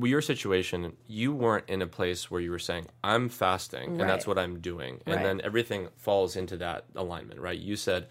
[0.00, 4.26] your situation, you weren't in a place where you were saying, I'm fasting and that's
[4.26, 5.00] what I'm doing.
[5.06, 5.24] And Right.
[5.24, 7.58] then everything falls into that alignment, right?
[7.58, 8.06] You said,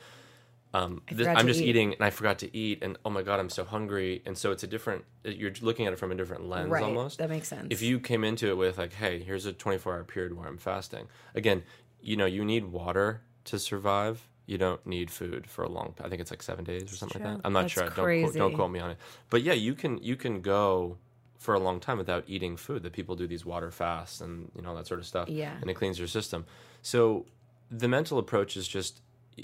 [0.73, 1.69] um, this, I'm just eat.
[1.69, 2.79] eating and I forgot to eat.
[2.81, 4.21] And oh my God, I'm so hungry.
[4.25, 6.83] And so it's a different, you're looking at it from a different lens Right.
[6.83, 7.17] almost.
[7.19, 7.67] That makes sense.
[7.69, 10.57] If you came into it with, like, hey, here's a 24 hour period where I'm
[10.57, 11.63] fasting, again,
[12.01, 14.27] you know, you need water to survive.
[14.45, 15.93] You don't need food for a long.
[16.01, 17.41] I think it's like seven days or something like that.
[17.45, 17.83] I'm not That's sure.
[17.89, 18.97] Don't quote, don't quote me on it.
[19.29, 20.97] But yeah, you can you can go
[21.37, 22.83] for a long time without eating food.
[22.83, 25.27] That people do these water fasts and you know that sort of stuff.
[25.27, 25.53] Yeah.
[25.59, 26.45] and it cleans your system.
[26.81, 27.25] So
[27.69, 29.01] the mental approach is just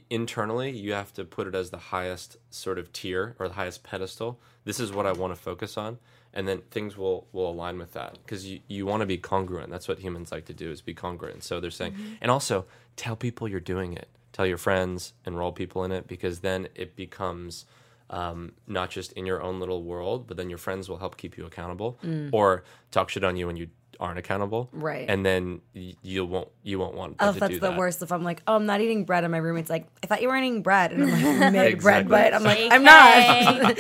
[0.10, 3.84] internally you have to put it as the highest sort of tier or the highest
[3.84, 4.40] pedestal.
[4.66, 5.98] This is what I want to focus on.
[6.34, 9.70] And then things will, will align with that because you, you want to be congruent.
[9.70, 11.44] That's what humans like to do is be congruent.
[11.44, 14.08] So they're saying, and also tell people you're doing it.
[14.32, 17.66] Tell your friends, enroll people in it because then it becomes
[18.10, 21.38] um, not just in your own little world, but then your friends will help keep
[21.38, 22.00] you accountable
[22.32, 23.68] or talk shit on you when you
[24.00, 24.70] aren't accountable.
[24.72, 25.10] Right.
[25.10, 27.78] And then y- you won't you won't want them Oh, to that's do the that.
[27.78, 28.02] worst.
[28.02, 30.28] If I'm like, oh, I'm not eating bread, and my roommate's like, I thought you
[30.28, 33.78] weren't eating bread, and I'm like, made bread, but I'm like, I'm not.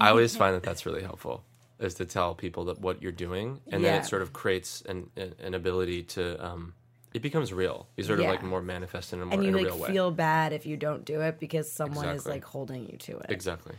[0.00, 1.44] I always find that that's really helpful
[1.78, 5.08] is to tell people that what you're doing, and then it sort of creates an
[5.16, 6.74] an, an ability to um,
[7.14, 7.88] it becomes real.
[7.96, 9.78] You sort of like more manifest in a more and you in a like real
[9.78, 9.88] way.
[9.90, 12.32] feel bad if you don't do it because someone is Exactly.
[12.32, 13.26] like holding you to it.
[13.30, 13.74] exactly.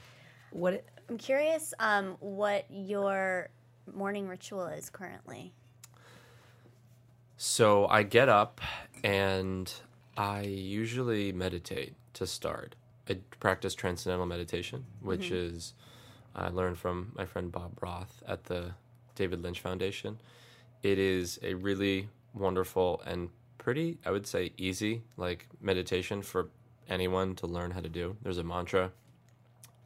[0.51, 0.83] What?
[1.09, 3.49] I'm curious um, what your
[3.95, 5.53] morning ritual is currently.
[7.37, 8.61] So I get up
[9.03, 9.73] and
[10.15, 12.75] I usually meditate to start.
[13.09, 15.55] I practice transcendental meditation, which mm-hmm.
[15.55, 15.73] is
[16.35, 18.71] I learned from my friend Bob Roth at the
[19.15, 20.19] David Lynch Foundation.
[20.83, 26.49] It is a really wonderful and pretty, I would say, easy like meditation for
[26.89, 28.17] anyone to learn how to do.
[28.21, 28.91] There's a mantra,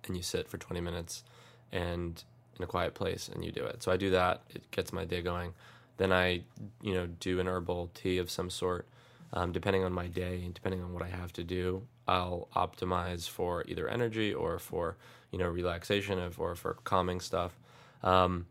[0.05, 1.23] and you sit for 20 minutes
[1.71, 2.23] and
[2.57, 3.83] in a quiet place and you do it.
[3.83, 4.41] So I do that.
[4.53, 5.53] It gets my day going.
[5.97, 6.41] Then I,
[6.81, 8.87] you know, do an herbal tea of some sort.
[9.33, 13.27] Um, depending on my day and depending on what I have to do, I'll optimize
[13.27, 14.95] for either energy or for,
[15.31, 17.57] you know relaxation of, or for calming stuff.
[18.03, 18.45] Um,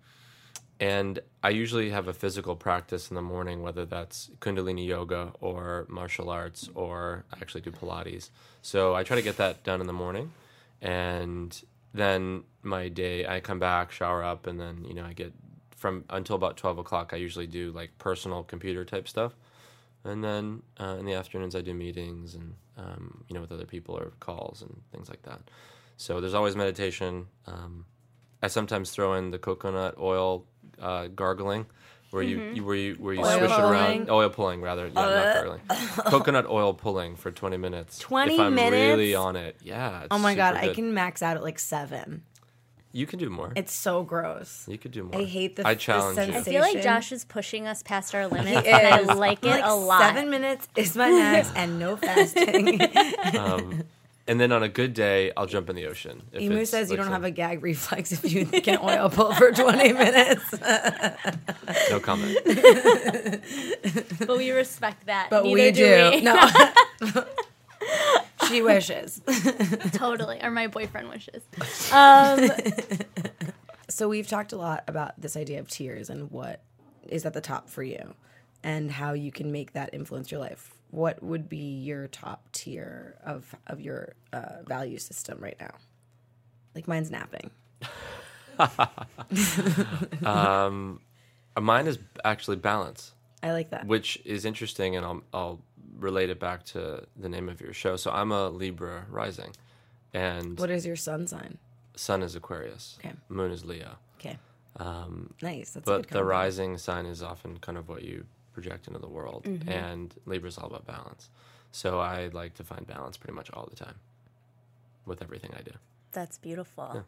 [0.81, 5.87] and I usually have a physical practice in the morning, whether that's Kundalini yoga or
[5.89, 8.31] martial arts, or I actually do Pilates.
[8.61, 10.33] So I try to get that done in the morning,
[10.83, 11.59] and
[11.95, 15.33] then my day I come back, shower up, and then you know I get
[15.77, 17.13] from until about twelve o'clock.
[17.13, 19.35] I usually do like personal computer type stuff,
[20.03, 23.65] and then uh, in the afternoons I do meetings and um, you know with other
[23.65, 25.41] people or calls and things like that.
[25.97, 27.27] So there's always meditation.
[27.47, 27.87] Um,
[28.43, 30.45] I sometimes throw in the coconut oil
[30.81, 31.67] uh, gargling,
[32.15, 34.93] where you, you where you where you Oil swish it around oil pulling rather, yeah,
[34.95, 35.61] not gargling,
[36.07, 37.99] coconut oil pulling for 20 minutes.
[37.99, 40.01] 20 if I'm really on it, yeah.
[40.01, 42.23] it's Oh my god, super I can max out at like seven.
[42.97, 43.53] You can do more.
[43.57, 44.67] It's so gross.
[44.69, 45.21] you could do more.
[45.21, 46.33] I hate the- I the challenge I you.
[46.35, 46.53] sensation.
[46.53, 49.19] feel like Josh is pushing us past our limits, It and I is.
[49.19, 50.01] like it Like, a lot.
[50.01, 52.81] Seven minutes is my max, and no fasting.
[53.37, 53.83] Um,
[54.27, 56.23] and then on a good day, I'll jump in the ocean.
[56.33, 59.33] if Emu it's, says you don't have a gag reflex if you can oil pull
[59.35, 60.53] for 20 minutes.
[61.91, 62.39] no comment.
[64.27, 65.29] but we respect that.
[65.31, 66.11] But Neither we do.
[66.15, 66.21] we.
[66.23, 67.25] No.
[68.49, 69.21] she wishes.
[69.93, 70.41] totally.
[70.43, 71.43] Or my boyfriend wishes.
[71.93, 72.49] Um,
[73.89, 76.63] So we've talked a lot about this idea of tears and what
[77.09, 78.15] is at the top for you
[78.63, 80.75] and how you can make that influence your life.
[80.95, 85.75] What would be your top tier of of your uh, value system right now?
[86.75, 87.51] Like mine's napping.
[90.25, 91.01] Um,
[91.61, 93.13] mine is actually balance.
[93.43, 93.87] I like that.
[93.87, 95.61] which is interesting, and I'll, I'll
[95.99, 97.97] relate it back to the name of your show.
[97.97, 99.53] So I'm a Libra rising,
[100.15, 101.59] and What is your sun sign?
[101.97, 103.13] Sun is Aquarius, Okay.
[103.29, 103.97] Moon is Leo.
[104.19, 104.39] Okay.
[104.77, 105.73] Um, Nice.
[105.73, 108.25] That's a but the rising sign is often kind of what you
[108.55, 109.69] project into the world, Mm-hmm.
[109.69, 111.29] and Libra is all about balance.
[111.73, 113.97] So I like to find balance pretty much all the time
[115.07, 115.73] with everything I do.
[116.13, 117.05] That's beautiful.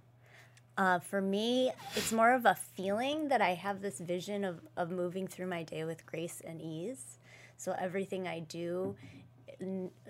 [0.77, 4.91] Uh, for me, it's more of a feeling that I have this vision of, of
[4.91, 7.19] moving through my day with grace and ease.
[7.57, 8.97] So everything I do,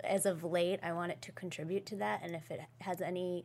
[0.02, 2.20] as of late, I want it to contribute to that.
[2.24, 3.44] And if it has any,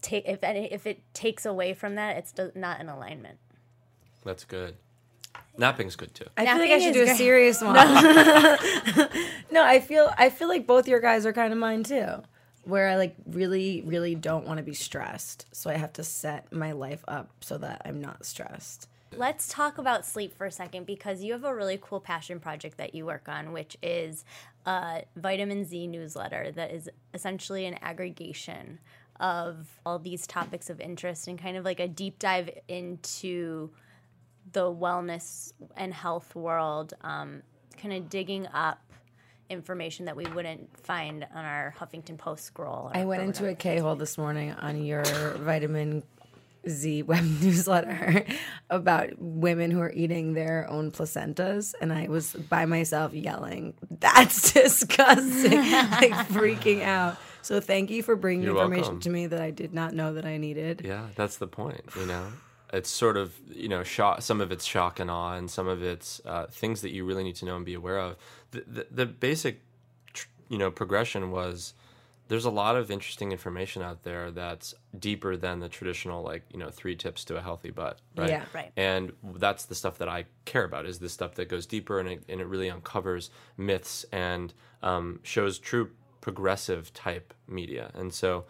[0.00, 3.38] ta- if any, if it takes away from that, it's not in alignment.
[4.24, 4.76] That's good.
[5.58, 6.26] Napping's good too.
[6.36, 7.76] I feel like I should is do a serious one.
[9.50, 9.64] No.
[9.64, 12.22] I feel I feel like both your guys are kind of mine too.
[12.64, 15.46] Where I like really, really don't want to be stressed.
[15.52, 18.88] So I have to set my life up so that I'm not stressed.
[19.16, 22.76] Let's talk about sleep for a second because you have a really cool passion project
[22.78, 24.24] that you work on, which is
[24.66, 28.80] a vitamin Z newsletter that is essentially an aggregation
[29.20, 33.70] of all these topics of interest and kind of like a deep dive into
[34.56, 37.42] the wellness and health world, um,
[37.76, 38.80] kind of digging up
[39.50, 42.90] information that we wouldn't find on our Huffington Post scroll.
[42.94, 46.04] I went into a K hole this morning on your vitamin
[46.66, 48.24] Z web newsletter
[48.70, 54.52] about women who are eating their own placentas, and I was by myself yelling, "That's
[54.54, 57.18] disgusting!" like freaking out.
[57.42, 59.00] So thank you for bringing You're information welcome.
[59.00, 60.80] to me that I did not know that I needed.
[60.82, 61.82] Yeah, that's the point.
[61.94, 62.26] You know,
[62.72, 64.22] it's sort of you know shock.
[64.22, 67.24] Some of it's shock and awe, and some of it's uh, things that you really
[67.24, 68.16] need to know and be aware of.
[68.50, 69.60] The the, the basic,
[70.12, 71.74] tr- you know, progression was
[72.28, 76.58] there's a lot of interesting information out there that's deeper than the traditional like you
[76.58, 78.44] know three tips to a healthy butt right Yeah.
[78.52, 78.72] Right.
[78.76, 82.08] and that's the stuff that i care about is the stuff that goes deeper and
[82.08, 84.52] it, and it really uncovers myths and
[84.82, 88.44] um, shows true progressive type media and so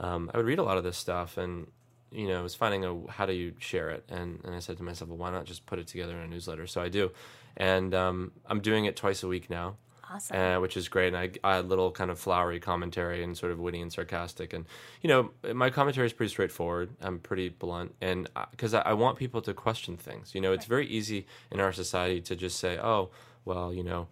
[0.00, 1.68] um, i would read a lot of this stuff and
[2.12, 4.76] you know, I was finding a how do you share it, and and I said
[4.78, 6.66] to myself, well, why not just put it together in a newsletter?
[6.66, 7.10] So I do,
[7.56, 9.76] and um, I'm doing it twice a week now
[10.12, 10.36] Awesome.
[10.36, 11.14] uh, which is great.
[11.14, 14.52] And I, I had little kind of flowery commentary and sort of witty and sarcastic.
[14.52, 14.66] And,
[15.02, 16.90] you know, my commentary is pretty straightforward.
[17.00, 17.94] I'm pretty blunt.
[18.00, 20.34] And because I, I want people to question things.
[20.34, 23.10] You know, it's very easy in our society to just say, oh,
[23.44, 24.08] well, you know,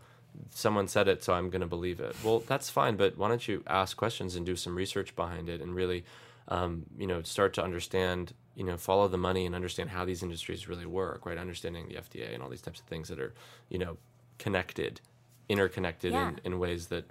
[0.51, 2.15] someone said it, so I'm going to believe it.
[2.23, 2.97] Well, that's fine.
[2.97, 6.05] But why don't you ask questions and do some research behind it and really,
[6.49, 10.23] um, you know, start to understand, you know, follow the money and understand how these
[10.23, 11.39] industries really work, right?
[11.39, 13.35] Understanding the FDA and all these types of things that are,
[13.69, 13.97] you know,
[14.39, 15.01] connected
[15.49, 16.29] interconnected Yeah.
[16.29, 17.05] in, in ways that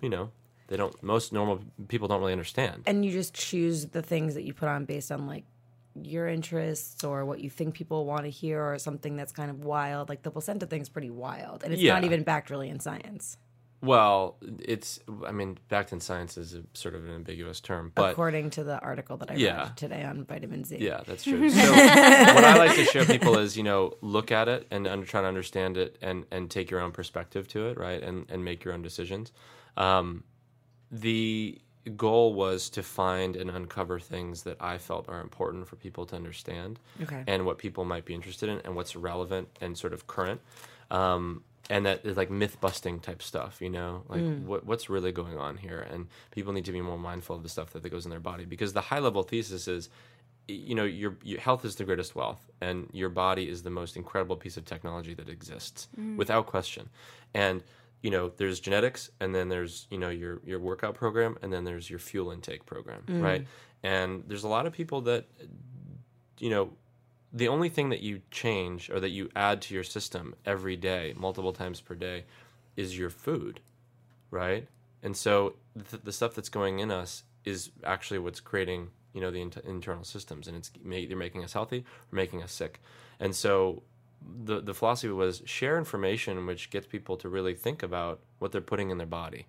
[0.00, 0.30] you know
[0.68, 4.42] they don't most normal people don't really understand And you just choose the things that
[4.44, 5.44] you put on based on like
[5.94, 9.64] your interests or what you think people want to hear or something that's kind of
[9.64, 10.08] wild.
[10.08, 11.62] Like the placenta thing's pretty wild.
[11.62, 13.38] And it's not even backed really in science.
[13.82, 18.10] Well it's i mean backed in science is a sort of an ambiguous term but
[18.12, 19.64] according to the article that I Yeah.
[19.64, 20.78] read today on vitamin Z.
[20.80, 24.48] yeah that's true so what i like to show people is you know look at
[24.48, 27.78] it and under, try to understand it and and take your own perspective to it
[27.78, 29.30] right and and make your own decisions
[29.76, 30.24] um
[30.90, 31.58] the
[31.96, 36.16] goal was to find and uncover things that I felt are important for people to
[36.16, 37.22] understand, Okay.
[37.28, 40.40] and what people might be interested in, and what's relevant and sort of current,
[40.90, 43.60] um, and that is like myth busting type stuff.
[43.60, 44.44] You know, like mm.
[44.44, 47.48] what what's really going on here, and people need to be more mindful of the
[47.48, 49.88] stuff that, that goes in their body because the high level thesis is.
[50.48, 53.96] You know, your, your health is the greatest wealth, and your body is the most
[53.96, 56.16] incredible piece of technology that exists, mm.
[56.16, 56.88] without question.
[57.34, 57.64] And
[58.02, 61.64] you know there's genetics and then there's you know your your workout program and then
[61.64, 63.20] there's your fuel intake program mm.
[63.20, 63.46] right
[63.82, 65.26] and there's a lot of people that
[66.38, 66.70] you know
[67.32, 71.12] the only thing that you change or that you add to your system every day
[71.16, 72.24] multiple times per day
[72.76, 73.60] is your food
[74.30, 74.66] right?
[75.02, 75.54] And so
[75.90, 79.64] th- the stuff that's going in us is actually what's creating you know the int-
[79.64, 82.80] internal systems and it's either making us healthy or making us sick.
[83.20, 83.82] And so
[84.44, 88.60] the the philosophy was share information which gets people to really think about what they're
[88.60, 89.46] putting in their body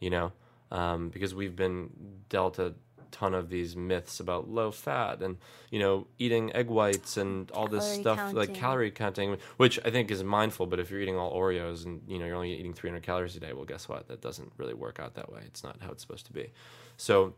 [0.00, 0.32] you know?
[0.72, 1.90] Um, because we've been
[2.28, 2.74] dealt a
[3.10, 5.36] ton of these myths about low fat and
[5.70, 9.90] you know eating egg whites and all this Calorie stuff like calorie counting which i
[9.90, 12.74] think is mindful but if you're eating all oreos and you know you're only eating
[12.74, 15.62] 300 calories a day well guess what that doesn't really work out that way it's
[15.64, 16.50] not how it's supposed to be
[16.96, 17.34] so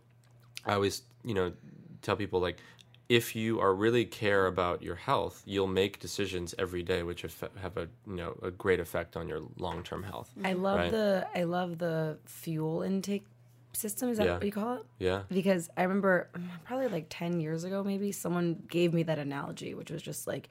[0.65, 1.53] I always, you know,
[2.03, 2.59] tell people like,
[3.09, 7.35] if you are really care about your health, you'll make decisions every day which have,
[7.61, 10.31] have a you know a great effect on your long term health.
[10.45, 10.91] I love Right.
[10.91, 13.27] the I love the fuel intake
[13.73, 14.09] system.
[14.11, 14.35] Is that Yeah.
[14.35, 14.83] what you call it?
[14.99, 16.29] Yeah, Because I remember
[16.65, 20.49] probably like ten years ago, maybe someone gave me that analogy, which was just like,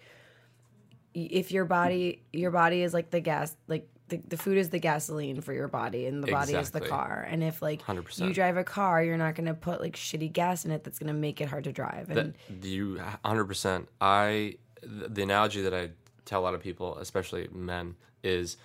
[1.13, 4.79] if your body your body is like the gas, like the, the food is the
[4.79, 7.25] gasoline for your body, and the body is the car.
[7.29, 8.27] And if like 100%.
[8.27, 11.13] you drive a car, you're not gonna put like shitty gas in it that's gonna
[11.13, 12.09] make it hard to drive.
[12.09, 13.87] And that you 100%.
[14.01, 15.91] I the analogy that I
[16.25, 18.57] tell a lot of people, especially men, is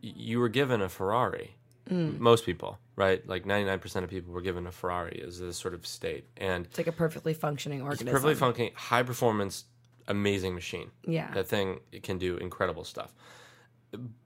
[0.00, 1.56] you were given a Ferrari.
[1.90, 3.26] Most people, right?
[3.28, 6.78] Like 99% of people were given a Ferrari as this sort of state, and it's
[6.78, 8.08] like a perfectly functioning organism.
[8.08, 9.64] It's perfectly functioning, high performance,
[10.08, 10.90] amazing machine.
[11.06, 11.30] Yeah.
[11.34, 13.12] that thing can do incredible stuff.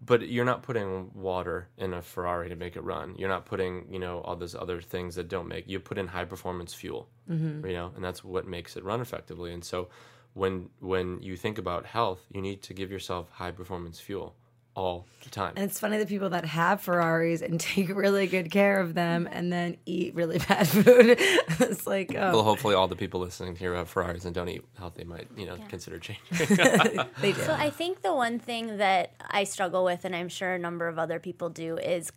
[0.05, 3.15] But you're not putting water in a Ferrari to make it run.
[3.17, 5.69] You're not putting, you know, all those other things that don't make.
[5.69, 7.65] You put in high performance fuel, Mm-hmm.
[7.67, 9.53] you know, and that's what makes it run effectively.
[9.53, 9.89] And so,
[10.33, 14.35] when when you think about health, you need to give yourself high performance fuel
[14.75, 15.53] all the time.
[15.57, 19.29] And it's funny the people that have Ferraris and take really good care of them
[19.31, 21.17] and then eat really bad food.
[21.19, 22.19] it's like, oh.
[22.19, 25.29] well, oh, hopefully, all the people listening here have Ferraris and don't eat healthy might,
[25.37, 26.25] you know, consider changing.
[27.21, 27.41] they do.
[27.43, 30.89] So I think the one thing that I struggle with, and I'm sure a number
[30.89, 32.13] of other people do, is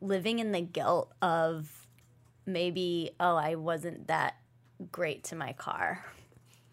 [0.00, 1.88] living in the guilt of
[2.44, 4.36] maybe, oh, I wasn't that
[4.92, 6.04] great to my car.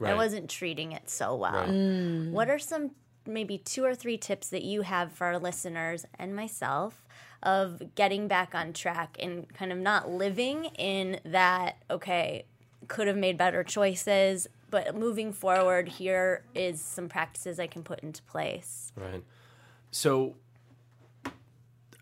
[0.05, 1.53] I wasn't treating it so well.
[1.53, 1.69] Right.
[1.69, 2.31] Mm.
[2.31, 2.91] What are some
[3.25, 7.05] maybe two or three tips that you have for our listeners and myself
[7.41, 12.45] of getting back on track and kind of not living in that, okay,
[12.87, 17.99] could have made better choices, but moving forward, here is some practices I can put
[17.99, 18.91] into place.
[18.95, 19.23] Right.
[19.91, 20.35] So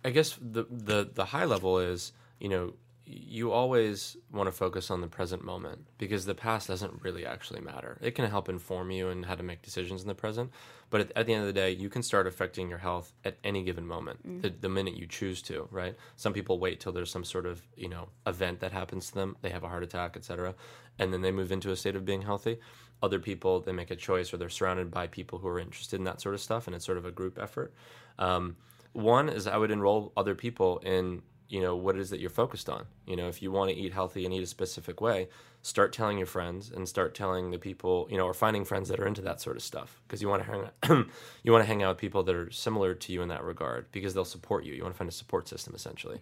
[0.06, 2.74] I guess the the the high level is, you know,
[3.14, 7.62] you always want to focus on the present moment because the past doesn't really actually
[7.62, 7.98] matter.
[8.02, 10.52] It can help inform you and how to make decisions in the present,
[10.90, 13.38] but at, at the end of the day, you can start affecting your health at
[13.44, 15.96] any given moment, the, the minute you choose to, right?
[16.16, 19.36] Some people wait till there's some sort of, you know, event that happens to them,
[19.42, 20.56] they have a heart attack, etc.,
[20.98, 22.60] and then they move into a state of being healthy.
[23.04, 26.04] Other people, they make a choice or they're surrounded by people who are interested in
[26.06, 27.74] that sort of stuff and it's sort of a group effort.
[28.20, 28.58] Um,
[28.94, 32.30] one is I would enroll other people in you know what it is that you're
[32.30, 32.86] focused on.
[33.06, 35.28] You know, if you want to eat healthy and eat a specific way,
[35.62, 39.02] start telling your friends and start telling the people, you know, or finding friends that
[39.02, 41.06] are into that sort of stuff because you want to hang
[41.44, 43.92] you want to hang out with people that are similar to you in that regard
[43.92, 44.74] because they'll support you.
[44.74, 46.22] You want to find a support system essentially.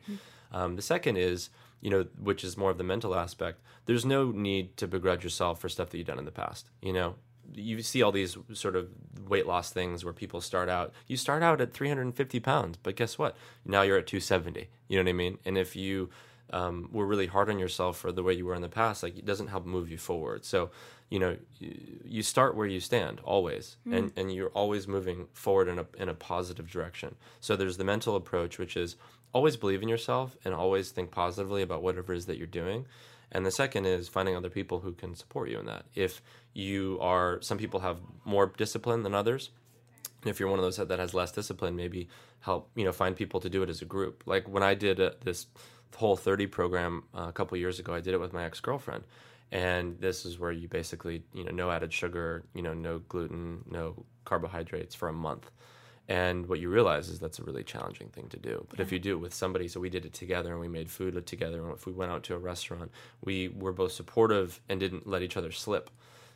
[0.51, 3.61] Um, the second is, you know, which is more of the mental aspect.
[3.86, 6.71] There's no need to begrudge yourself for stuff that you've done in the past.
[6.82, 7.15] You know,
[7.54, 8.89] you see all these sort of
[9.28, 13.18] weight loss things where people start out you start out at 350 pounds but guess
[13.18, 13.36] what?
[13.66, 15.38] Now you're at 270 you know what i mean?
[15.45, 16.10] And if you
[16.52, 19.18] um, were really hard on yourself for the way you were in the past like
[19.18, 20.45] it doesn't help move you forward.
[20.45, 20.72] So
[21.10, 23.78] you know you, you start where you stand always.
[23.86, 27.16] And, and you're always moving forward in a, in a positive direction.
[27.39, 28.95] So there's the mental approach which is
[29.34, 32.86] always believe in yourself and always think positively about whatever it is that you're doing
[33.32, 35.86] and the second is finding other people who can support you in that.
[35.95, 36.21] If
[36.53, 39.51] you are, some people have more discipline than others.
[40.25, 42.09] If you're one of those that, has less discipline, maybe
[42.41, 44.23] help, you know, find people to do it as a group.
[44.25, 45.47] Like when I did uh this
[45.95, 49.03] whole 30 program uh, a couple years ago, I did it with my ex girlfriend.
[49.51, 53.63] And this is where you basically, you know, no added sugar, you know, no gluten,
[53.69, 55.49] no carbohydrates for a month.
[56.10, 58.66] And what you realize is that's a really challenging thing to do.
[58.68, 60.89] But if you do it with somebody, so we did it together and we made
[60.89, 61.64] food together.
[61.64, 62.91] And if we went out to a restaurant,
[63.24, 65.91] we were both supportive and didn't let each other slip.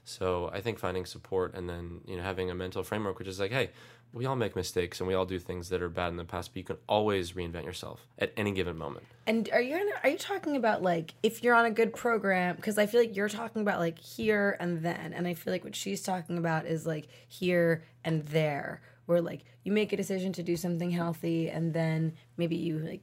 [0.06, 3.40] So I think finding support and then you know having a mental framework, which is
[3.40, 3.72] like, hey,
[4.12, 6.52] we all make mistakes and we all do things that are bad in the past,
[6.52, 9.08] but you can always reinvent yourself at any given moment.
[9.26, 12.56] And are you are you talking about like if you're on a good program?
[12.56, 15.64] Because I feel like you're talking about like here and then, and I feel like
[15.64, 20.34] what she's talking about is like here and there, where like you make a decision
[20.34, 23.02] to do something healthy, and then maybe you like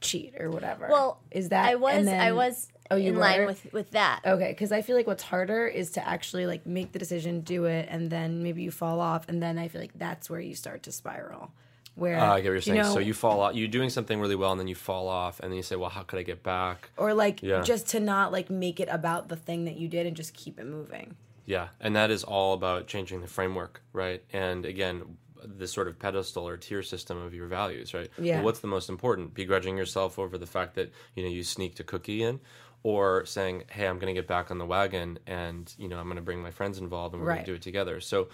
[0.00, 0.88] cheat or whatever.
[0.90, 3.90] Well, is that I was and then- I was Oh, you in line with with
[3.92, 4.20] that.
[4.24, 7.64] Okay, because I feel like what's harder is to actually like make the decision, do
[7.64, 10.54] it, and then maybe you fall off, and then I feel like that's where you
[10.54, 11.50] start to spiral.
[11.96, 12.78] Where Uh, I get what you're saying.
[12.82, 15.40] know, so you fall off, you're doing something really well, and then you fall off,
[15.40, 16.90] and then you say, well, how could I get back?
[16.96, 17.62] or like Yeah.
[17.62, 20.60] just to not like make it about the thing that you did and just keep
[20.60, 21.16] it moving.
[21.46, 24.22] Yeah, and that is all about changing the framework, right?
[24.32, 28.10] And again, this sort of pedestal or tier system of your values, right?
[28.18, 28.36] Yeah.
[28.36, 29.32] Well, what's the most important?
[29.32, 32.40] Begrudging yourself over the fact that you know you sneaked a cookie in,
[32.82, 36.06] or saying, "Hey, I'm going to get back on the wagon, and you know I'm
[36.06, 38.28] going to bring my friends involved, and we're going to do it together." So.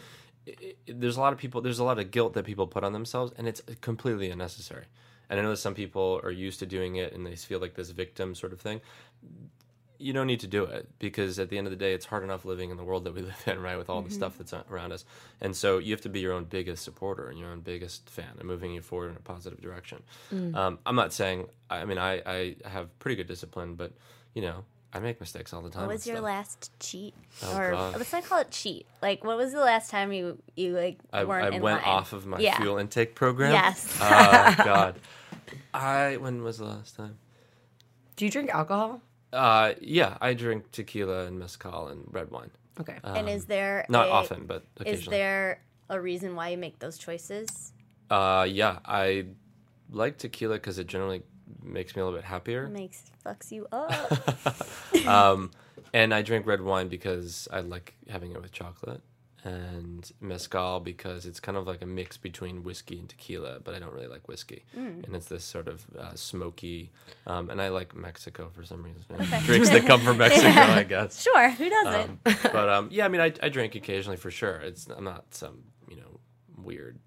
[0.48, 1.60] i i there's a lot of people.
[1.60, 4.86] There's a lot of guilt that people put on themselves, and it's completely unnecessary.
[5.30, 7.74] And I know that some people are used to doing it, and they feel like
[7.74, 8.80] this victim sort of thing
[10.02, 12.24] you don't need to do it because at the end of the day, it's hard
[12.24, 13.76] enough living in the world that we live in, right?
[13.76, 15.04] With all the stuff that's around us,
[15.40, 18.26] and so you have to be your own biggest supporter and your own biggest fan,
[18.38, 20.02] and moving you forward in a positive direction.
[20.54, 21.48] Um, I'm not saying.
[21.70, 23.92] I mean, I I have pretty good discipline, but
[24.34, 25.82] you know, I make mistakes all the time.
[25.86, 26.24] What was your stuff.
[26.24, 27.14] last cheat?
[27.42, 27.96] Oh, or God.
[27.96, 28.86] let's not call it cheat.
[29.00, 31.88] Like, what was the last time you you like I, weren't I in went line?
[31.88, 32.58] off of my Yeah.
[32.58, 33.52] fuel intake program.
[33.52, 33.96] Yes.
[34.00, 34.98] Oh God.
[35.74, 37.16] I when was the last time?
[38.16, 39.00] Do you drink alcohol?
[39.32, 42.50] Uh, yeah, I drink tequila and mezcal and red wine.
[42.80, 42.96] Okay.
[43.04, 45.00] and is there Not a- often, but occasionally.
[45.00, 47.72] Is there a reason why you make those choices?
[48.10, 49.26] Uh, yeah, I
[49.90, 51.22] like tequila because it generally
[51.62, 52.68] makes me a little bit happier.
[52.68, 53.92] Makes fucks you up.
[55.06, 55.50] Um,
[55.92, 59.00] and I drink red wine because I like having it with chocolate,
[59.44, 63.78] and mezcal because it's kind of like a mix between whiskey and tequila, but I
[63.80, 65.04] don't really like whiskey, Mm.
[65.04, 66.90] and it's this sort of uh, smoky.
[67.26, 69.02] Um, and I like Mexico for some reason.
[69.44, 71.20] Drinks that come from Mexico, I guess.
[71.20, 72.10] sure, who doesn't?
[72.10, 74.56] Um, but um, yeah, I mean, I, I drink occasionally for sure.
[74.60, 76.20] It's I'm not some you know
[76.56, 76.98] weird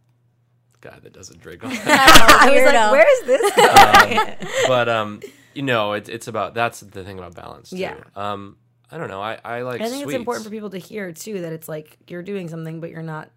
[0.82, 1.86] guy that doesn't drink all the time.
[1.88, 4.50] I was like, where is this going?
[4.68, 5.22] but um,
[5.54, 7.70] you know, it's it's about that's the thing about balance.
[7.70, 7.78] Too.
[7.78, 7.96] Yeah.
[8.16, 8.58] Um,
[8.92, 9.22] I don't know.
[9.22, 9.82] I I like.
[9.82, 10.14] I think sweets.
[10.16, 13.02] it's important for people to hear too that it's like you're doing something, but you're
[13.02, 13.30] not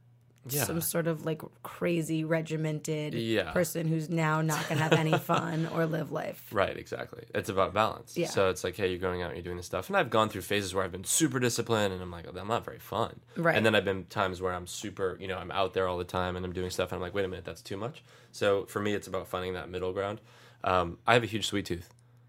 [0.51, 0.65] Yeah.
[0.65, 3.53] some sort of like crazy regimented Yeah.
[3.53, 6.43] person who's now not gonna have any fun or live life.
[6.53, 7.25] Right, exactly.
[7.35, 8.17] It's about balance.
[8.17, 8.29] Yeah.
[8.29, 9.89] So it's like, hey, you're going out and you're doing this stuff.
[9.89, 12.49] And I've gone through phases where I've been super disciplined and I'm like, oh, I'm
[12.49, 13.21] not very fun.
[13.37, 13.57] Right.
[13.57, 16.05] And then I've been times where I'm super, you know, I'm out there all the
[16.05, 18.03] time and I'm doing stuff and I'm like, wait a minute, that's too much.
[18.33, 20.21] So for me, it's about finding that middle ground.
[20.65, 21.89] Um, I have a huge sweet tooth.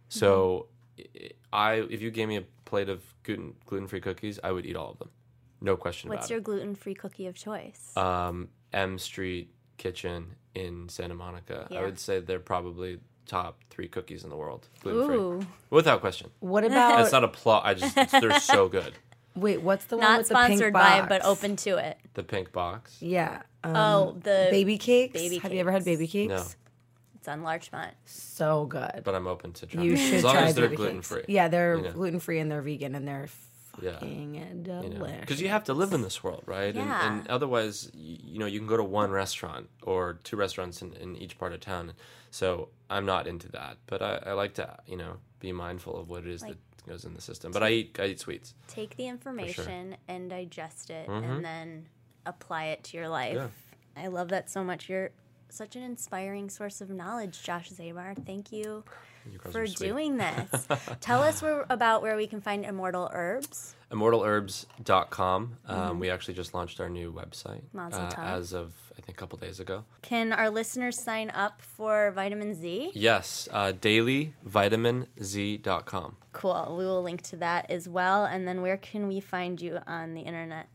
[0.09, 0.67] So
[0.97, 1.27] Mm-hmm.
[1.53, 4.75] I, if you gave me a plate of gluten gluten free cookies, I would eat
[4.75, 5.09] all of them.
[5.61, 6.17] No question about it.
[6.19, 7.91] What's about your gluten free cookie of choice?
[7.97, 11.67] Um, M Street Kitchen in Santa Monica.
[11.71, 16.29] I would say they're probably top three cookies in the world, gluten free, without question.
[16.39, 17.01] What about?
[17.01, 17.63] It's not a plot.
[17.65, 18.93] I just it's, they're so good.
[19.35, 19.61] wait?
[19.61, 21.09] What's the one not with the pink sponsored by, box?
[21.09, 21.97] but open to it.
[22.13, 22.97] The pink box.
[23.01, 23.41] Yeah.
[23.63, 25.13] Um, Oh, the baby cakes.
[25.13, 25.85] baby Have you ever had cakes.
[25.99, 26.29] baby cakes?
[26.29, 26.43] No.
[27.29, 27.93] It's on Larchmont.
[28.05, 29.01] So good.
[29.03, 29.85] But I'm open to trying.
[29.85, 29.97] You it.
[29.97, 31.25] should as long try as they're gluten free.
[31.27, 31.91] Yeah, they're you know.
[31.91, 35.19] gluten free and they're vegan and they're fucking You know, delicious.
[35.21, 36.73] because you have to live in this world, right?
[36.73, 37.07] Yeah.
[37.07, 40.81] And, and otherwise, y- you know, you can go to one restaurant or two restaurants
[40.81, 41.93] in, in each part of town.
[42.31, 46.09] So I'm not into that, but I, I like to, you know, be mindful of
[46.09, 47.51] what it is Like- that goes in the system.
[47.51, 48.55] But I eat, I eat sweets.
[48.67, 51.23] Take the information and digest it, Mhm.
[51.29, 51.85] and then
[52.25, 53.35] apply it to your life.
[53.35, 53.47] Yeah.
[53.95, 54.89] I love that so much.
[54.89, 55.11] You're
[55.51, 58.15] such an inspiring source of knowledge, Josh Zabar.
[58.25, 58.83] Thank you
[59.31, 60.67] You for doing this.
[61.01, 63.75] Tell us where, about where we can find Immortal Herbs.
[63.91, 65.57] ImmortalHerbs.com.
[65.67, 69.37] Um, We actually just launched our new website uh, as of, I think, a couple
[69.39, 69.83] days ago.
[70.01, 72.91] Can our listeners sign up for Vitamin Z?
[72.93, 76.15] Yes, uh, dailyvitaminz.com.
[76.31, 76.75] Cool.
[76.77, 78.25] We will link to that as well.
[78.25, 80.67] And then where can we find you on the internet?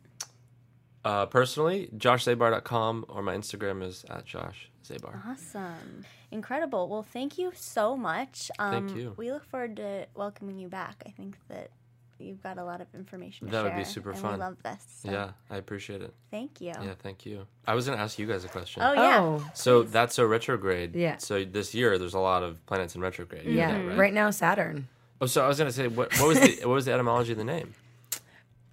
[1.05, 5.21] Uh, personally, joshzabar.com or my Instagram is at Josh Zabar.
[5.27, 6.05] Awesome.
[6.31, 6.89] Incredible.
[6.89, 8.51] Well, thank you so much.
[8.59, 9.15] Um, Thank you.
[9.17, 11.03] We look forward to welcoming you back.
[11.07, 11.71] I think that
[12.19, 14.33] you've got a lot of information to That would be super and fun.
[14.35, 14.85] We love this.
[15.03, 16.13] so Yeah, I appreciate it.
[16.31, 16.69] Thank you.
[16.69, 17.47] Yeah, thank you.
[17.67, 18.83] I was going to ask you guys a question.
[18.83, 19.21] Oh, yeah.
[19.21, 20.95] Oh, So that's so retrograde.
[20.95, 21.19] Yeah.
[21.19, 23.45] So this year, there's a lot of planets in retrograde.
[23.45, 23.73] You know yeah.
[23.73, 23.99] that, right?
[23.99, 24.15] right?
[24.15, 24.89] now, Saturn.
[25.21, 27.39] Oh, so I was gonna say, what, what was the what was the etymology of
[27.39, 27.73] the name?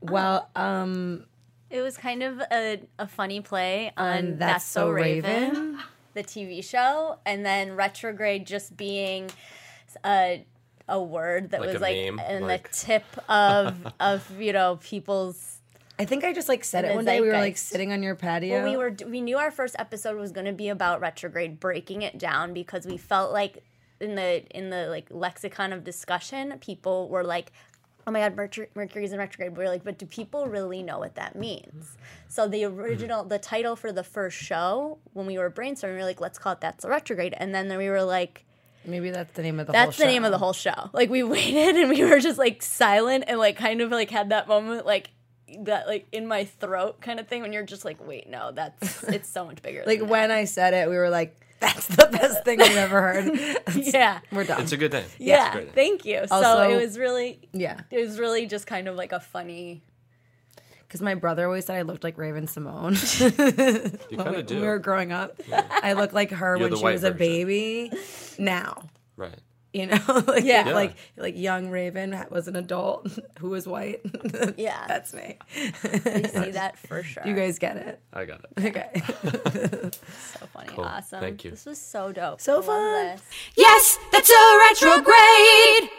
[0.02, 1.26] Well, um,
[1.72, 5.50] It was kind of a, a funny play on On That's, That's So, So Raven,
[5.50, 5.80] Raven.
[6.14, 9.32] the TV show, and then retrograde just being
[10.06, 10.46] a
[10.90, 14.78] a word that Like was like meme, in like- the tip of of you know
[14.82, 15.60] people's.
[16.00, 17.22] I think I just like said it one day.
[17.22, 18.64] We were like sitting on your patio.
[18.64, 22.02] Well, we were we knew our first episode was going to be about retrograde, breaking
[22.02, 23.64] it down because we felt like
[24.00, 27.52] in the in the like lexicon of discussion, people were like.
[28.08, 29.56] Oh my God, Mercury, Mercury's in retrograde.
[29.56, 31.66] We are like, but do people really know what that means?
[31.68, 32.02] Mm-hmm.
[32.30, 36.06] So the original, the title for the first show, when we were brainstorming, we were
[36.06, 38.45] like, let's call it "That's the Retrograde," and then we were like,
[38.86, 40.89] Maybe that's the name of the that's the name of the whole show.
[40.93, 44.30] Like we waited and we were just like silent and like kind of like had
[44.30, 45.12] that moment like
[45.60, 49.04] that like in my throat kind of thing when you're just like, wait, no, that's
[49.04, 49.84] it's so much bigger.
[49.91, 53.57] Like when I said it, we were like, "That's the best thing I've ever heard."
[53.76, 54.20] yeah.
[54.32, 54.62] we're done.
[54.62, 55.05] It's a good thing.
[55.18, 55.76] Yeah, It's a great name.
[55.76, 56.28] thank you.
[56.28, 59.82] so it was really, yeah, it was really just kind of like a funny.
[60.88, 64.59] because my brother always said I looked like Raven Symoné You kind when of do.
[64.59, 65.39] we were growing up.
[65.84, 67.91] I looked like her You're when she white was a baby.
[68.38, 69.39] Now, right.
[69.74, 70.68] You know, like Yeah.
[70.68, 70.74] Yeah.
[70.74, 73.08] like like young Raven was an adult
[73.40, 74.02] who was white.
[74.58, 74.86] Yeah.
[74.88, 75.38] that's me.
[75.56, 75.72] You
[76.28, 77.24] see that for sure.
[77.26, 78.66] You guys get it, I got it.
[78.66, 79.02] okay?
[79.02, 80.84] so funny, Cool.
[80.86, 81.20] awesome.
[81.22, 81.52] Thank you.
[81.52, 82.42] This was so dope.
[82.42, 83.06] So I fun.
[83.06, 83.22] this.
[83.56, 85.90] Yes, that's a retrograde.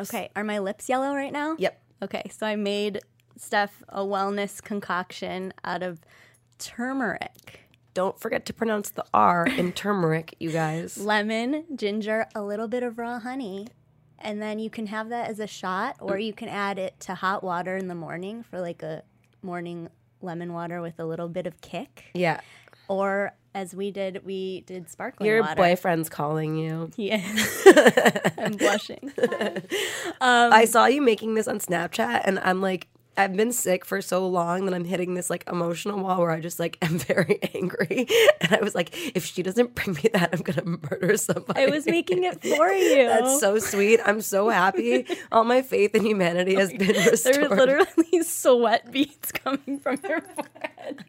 [0.00, 1.56] Okay, are my lips yellow right now?
[1.58, 1.80] yep.
[2.02, 3.00] Okay, so I made
[3.36, 6.00] Steph a wellness concoction out of
[6.58, 7.60] turmeric,
[7.94, 10.96] Don't forget to pronounce the R in turmeric, you guys.
[10.98, 13.66] lemon, ginger, a little bit of raw honey.
[14.18, 17.14] And then you can have that as a shot, or you can add it to
[17.14, 19.02] hot water in the morning for like a
[19.42, 19.88] morning
[20.20, 22.04] lemon water with a little bit of kick.
[22.14, 22.40] Yeah.
[22.86, 25.54] Or as we did, we did sparkling Your water.
[25.54, 26.90] boyfriend's calling you.
[26.96, 27.22] Yeah.
[28.38, 29.12] I'm blushing.
[30.22, 34.00] Um, I saw you making this on Snapchat, and I'm like, I've been sick for
[34.00, 37.38] so long that I'm hitting this like emotional wall where I just like am very
[37.54, 38.06] angry.
[38.40, 41.60] And I was like, if she doesn't bring me that, I'm gonna murder somebody.
[41.60, 43.06] I was making it for you.
[43.06, 44.00] That's so sweet.
[44.04, 45.06] I'm so happy.
[45.32, 47.34] All my faith in humanity has been restored.
[47.36, 51.04] There were literally sweat beads coming from your forehead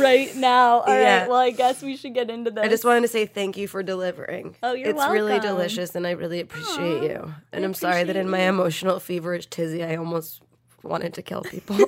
[0.00, 0.80] right now.
[0.80, 1.00] All right.
[1.00, 1.28] Yeah.
[1.28, 2.64] Well, I guess we should get into this.
[2.64, 4.56] I just wanted to say thank you for delivering.
[4.62, 7.34] Oh, you're It's really delicious, and I really appreciate you.
[7.52, 10.42] And I I'm sorry that in my emotional feverish tizzy, I almost
[10.84, 11.76] wanted to kill people.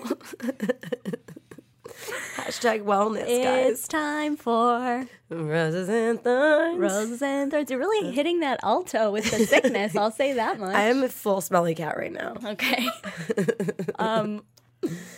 [2.37, 3.71] Hashtag wellness, guys.
[3.73, 6.79] It's time for Roses and thorns.
[6.79, 7.71] roses and thorns.
[7.71, 9.97] You're really hitting that alto with the sickness.
[9.97, 10.75] I'll say that much.
[10.75, 12.35] I am a full smelly cat right now.
[12.45, 12.89] okay.
[13.99, 14.45] um,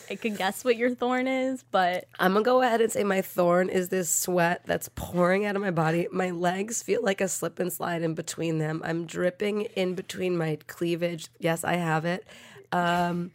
[0.08, 3.20] I can guess what your thorn is, but I'm gonna go ahead and say my
[3.20, 6.08] thorn is this sweat that's pouring out of my body.
[6.10, 8.80] My legs feel like a slip and slide in between them.
[8.84, 11.28] I'm dripping in between my cleavage.
[11.38, 12.26] Yes, I have it.
[12.72, 13.32] Um,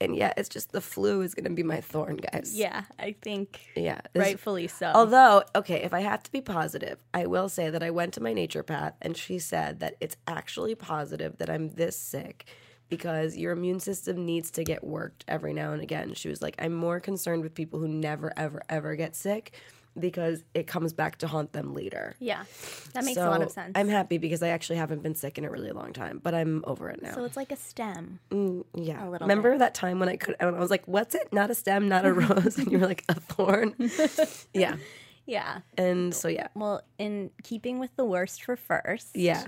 [0.00, 2.54] and yeah, it's just the flu is gonna be my thorn, guys.
[2.54, 4.00] yeah, I think Yeah.
[4.14, 4.92] rightfully so.
[4.94, 8.22] Although, okay, if I have to be positive, I will say that I went to
[8.22, 12.46] my naturopath and she said that it's actually positive that I'm this sick
[12.88, 16.14] because your immune system needs to get worked every now and again.
[16.14, 19.52] She was like, I'm more concerned with people who never, ever, ever get sick
[19.98, 22.14] because it comes back to haunt them later.
[22.18, 22.44] yeah,
[22.92, 23.72] that makes a lot of sense.
[23.74, 26.62] I'm happy because I actually haven't been sick in a really long time, but I'm
[26.66, 27.14] over it now.
[27.14, 28.18] so it's like a stem.
[28.30, 29.06] Mm, yeah.
[29.06, 31.32] a little Remember that time when I could, when I was like, what's it?
[31.32, 32.58] Not a stem, not a rose.
[32.58, 33.74] and you were like, a thorn.
[34.54, 34.76] yeah.
[35.26, 35.58] Yeah.
[35.76, 36.48] And so, yeah.
[36.54, 39.44] Well, in keeping with the worst for first, Yeah.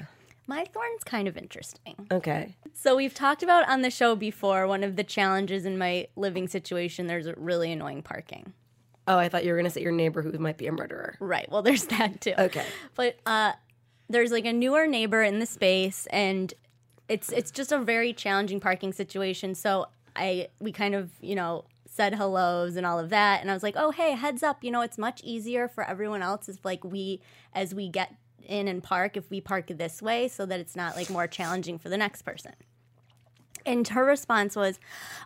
[0.49, 1.95] my thorn's kind of interesting.
[2.11, 2.57] Okay.
[2.75, 6.49] So we've talked about on the show before one of the challenges in my living
[6.49, 7.07] situation.
[7.07, 8.55] There's really annoying parking.
[9.09, 11.17] Oh, I thought you were gonna say your neighbor who might be a murderer.
[11.19, 11.51] Right.
[11.51, 12.35] Well, there's that too.
[12.39, 12.65] Okay.
[12.95, 13.53] But uh,
[14.09, 16.53] there's like a newer neighbor in the space, and
[17.09, 19.55] it's it's just a very challenging parking situation.
[19.55, 23.55] So I we kind of you know said hellos and all of that, and I
[23.55, 26.65] was like, oh hey, heads up, you know it's much easier for everyone else if
[26.65, 27.23] like we
[27.55, 30.97] as we get in and park if we park this way, so that it's not
[30.97, 32.53] like more challenging for the next person.
[33.69, 34.81] And her response was,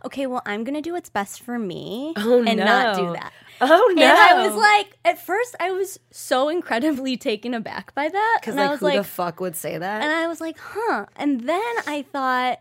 [0.04, 3.92] "Okay, well, I'm gonna do what's best for me oh, and not do that." Oh
[3.94, 4.02] no!
[4.02, 8.38] And I was like, at first, I was so incredibly taken aback by that.
[8.40, 10.02] because And I like was who like, the fuck would say that?
[10.02, 11.06] and I was like, huh.
[11.14, 12.58] And then I thought,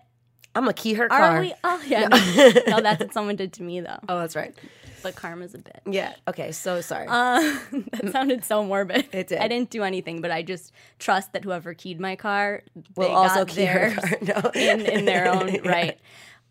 [0.54, 1.38] I'm gonna key her car.
[1.38, 1.54] are we?
[1.64, 2.08] Oh, yeah.
[2.08, 3.98] No, no, that's what someone did to me, though.
[4.10, 4.54] oh, that's right.
[5.04, 5.82] But karma's a bit.
[5.86, 6.14] Yeah.
[6.28, 6.52] Okay.
[6.52, 7.08] So sorry.
[7.08, 7.40] Uh,
[7.72, 9.08] that sounded so morbid.
[9.12, 9.40] It did.
[9.40, 12.64] I didn't do anything, but I just trust that whoever keyed my car,
[12.96, 14.18] Will also key her theirs car.
[14.44, 14.52] No.
[14.56, 15.62] in, in their own Yeah.
[15.70, 16.00] right.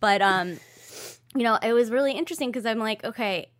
[0.00, 0.58] But um,
[1.34, 3.50] you know, it was really interesting because I'm like, okay,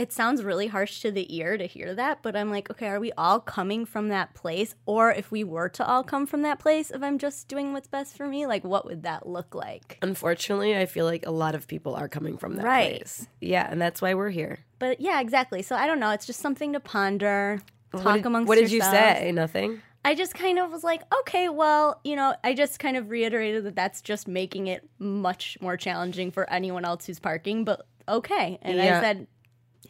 [0.00, 2.98] it sounds really harsh to the ear to hear that, but I'm like, okay, are
[2.98, 4.74] we all coming from that place?
[4.86, 7.86] Or if we were to all come from that place, if I'm just doing what's
[7.86, 9.98] best for me, like what would that look like?
[10.00, 12.96] Unfortunately, I feel like a lot of people are coming from that Right.
[13.00, 13.28] place.
[13.42, 14.60] Yeah, and that's why we're here.
[14.78, 15.60] But yeah, exactly.
[15.60, 16.10] So I don't know.
[16.12, 17.60] It's just something to ponder,
[17.92, 19.30] talk what did, amongst what did you say?
[19.34, 19.82] Nothing.
[20.02, 23.64] I just kind of was like, okay, well, you know, I just kind of reiterated
[23.64, 28.58] that that's just making it much more challenging for anyone else who's parking, but okay.
[28.62, 28.96] And Yeah.
[28.96, 29.26] I said,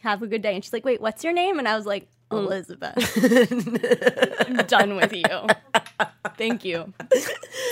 [0.03, 0.55] have a good day.
[0.55, 1.59] And she's like, wait, what's your name?
[1.59, 2.45] And I was like, Mm.
[2.47, 4.47] Elizabeth.
[4.49, 5.25] I'm done with you.
[6.37, 6.93] Thank you.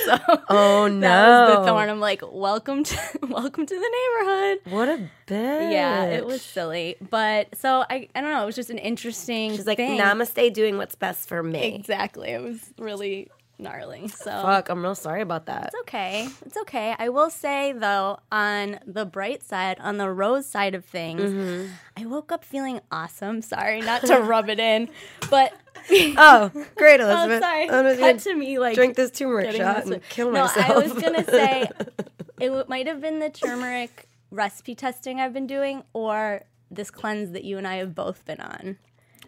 [0.05, 1.01] So Oh no!
[1.01, 1.89] that was the thorn.
[1.89, 2.99] I'm like, welcome to
[3.29, 3.91] welcome to the
[4.27, 4.73] neighborhood.
[4.73, 5.71] What a bitch.
[5.73, 6.97] Yeah, it was silly.
[7.09, 10.01] But so I I don't know, it was just an interesting She's like, thing.
[10.01, 11.77] Namaste, doing what's best for me.
[11.77, 12.31] Exactly.
[12.31, 14.09] It was really gnarly.
[14.09, 15.67] So Fuck, I'm real sorry about that.
[15.67, 16.29] It's okay.
[16.47, 16.95] It's okay.
[16.99, 21.71] I will say though, on the bright side, on the rose side of things, Mm-hmm.
[21.97, 23.43] I woke up feeling awesome.
[23.43, 24.89] Sorry, not to rub it in,
[25.31, 25.53] but
[25.91, 27.41] Oh, great, oh, Elizabeth.
[27.43, 27.71] sorry.
[27.71, 30.71] I'm just Cut gonna me like drink this turmeric shot this and kill no, myself.
[30.71, 31.63] I was gonna say
[32.41, 37.31] it w- might have been the turmeric recipe testing I've been doing, or this cleanse
[37.33, 38.77] that you and I have both been on.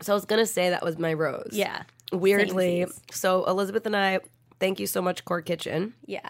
[0.03, 1.51] so I was gonna say that was my rose.
[1.53, 1.83] Yeah.
[2.12, 3.14] Weirdly, Samesies.
[3.14, 4.20] so Elizabeth and I,
[4.58, 5.94] thank you so much, Core Kitchen.
[6.06, 6.28] Yeah.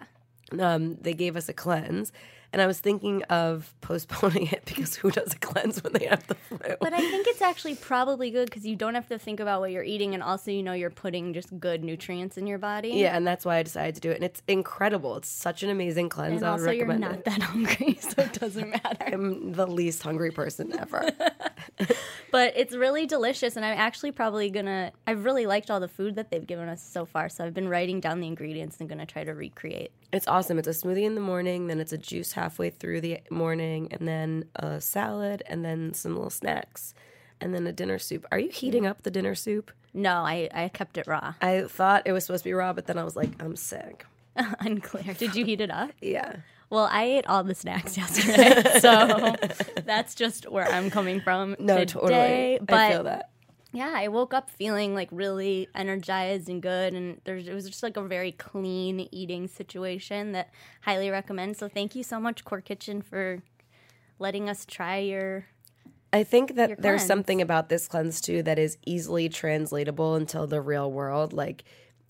[0.58, 2.12] Um, they gave us a cleanse,
[2.52, 6.26] and I was thinking of postponing it because who does a cleanse when they have
[6.26, 6.58] the flu?
[6.80, 9.70] But I think it's actually probably good because you don't have to think about what
[9.70, 12.88] you're eating, and also you know you're putting just good nutrients in your body.
[12.90, 15.16] yeah, and that's why I decided to do it, and it's incredible.
[15.16, 16.42] It's such an amazing cleanse.
[16.42, 17.24] and I would also you're not it.
[17.26, 19.04] that hungry, so it doesn't matter.
[19.06, 21.08] I'm the least hungry person ever.
[22.32, 24.92] But it's really delicious, and I'm actually probably gonna.
[25.06, 27.68] I've really liked all the food that they've given us so far, so I've been
[27.68, 29.90] writing down the ingredients and gonna try to recreate.
[30.12, 30.58] It's awesome.
[30.58, 34.06] It's a smoothie in the morning, then it's a juice halfway through the morning, and
[34.08, 36.94] then a salad, and then some little snacks,
[37.40, 38.26] and then a dinner soup.
[38.32, 39.70] Are you heating up the dinner soup?
[39.94, 41.34] No, I I kept it raw.
[41.40, 44.04] I thought it was supposed to be raw, but then I was like, I'm sick.
[44.60, 45.14] Unclear.
[45.14, 45.90] Did you heat it up?
[46.00, 46.36] Yeah.
[46.70, 49.34] Well, I ate all the snacks yesterday, so
[49.84, 51.86] that's just where I'm coming from No, today.
[51.86, 52.58] totally.
[52.62, 53.30] But I feel that.
[53.72, 57.82] Yeah, I woke up feeling like really energized and good, and there's it was just
[57.82, 60.50] like a very clean eating situation that
[60.82, 61.56] highly recommend.
[61.56, 63.42] So thank you so much, Core Kitchen, for
[64.18, 65.46] letting us try your.
[66.12, 67.06] I think that there's cleanse.
[67.06, 71.32] something about this cleanse too that is easily translatable into the real world.
[71.32, 71.62] Like,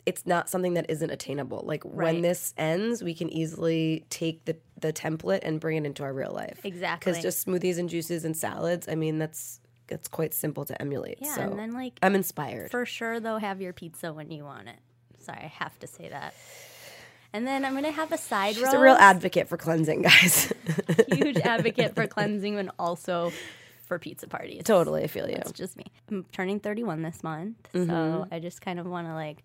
[0.06, 1.62] it's not something that isn't attainable.
[1.66, 6.02] Like, when this ends, we can easily take the, the template and bring it into
[6.02, 6.60] our real life.
[6.64, 7.12] Exactly.
[7.12, 9.59] Because just smoothies and juices and salads, I mean, that's
[9.90, 11.18] it's quite simple to emulate.
[11.20, 12.70] Yeah, so and then like I'm inspired.
[12.70, 14.76] for sure though, have your pizza when you want it.
[15.22, 16.34] Sorry, I have to say that.
[17.32, 20.52] And then I'm gonna have a side She's a real advocate for cleansing, guys.
[21.12, 23.32] huge advocate for cleansing and also
[23.86, 24.62] for pizza parties.
[24.64, 25.36] totally, I feel you.
[25.36, 25.84] It's just me.
[26.10, 27.90] I'm turning 31 this month, Mm-hmm.
[27.90, 29.44] so I just kind of want to like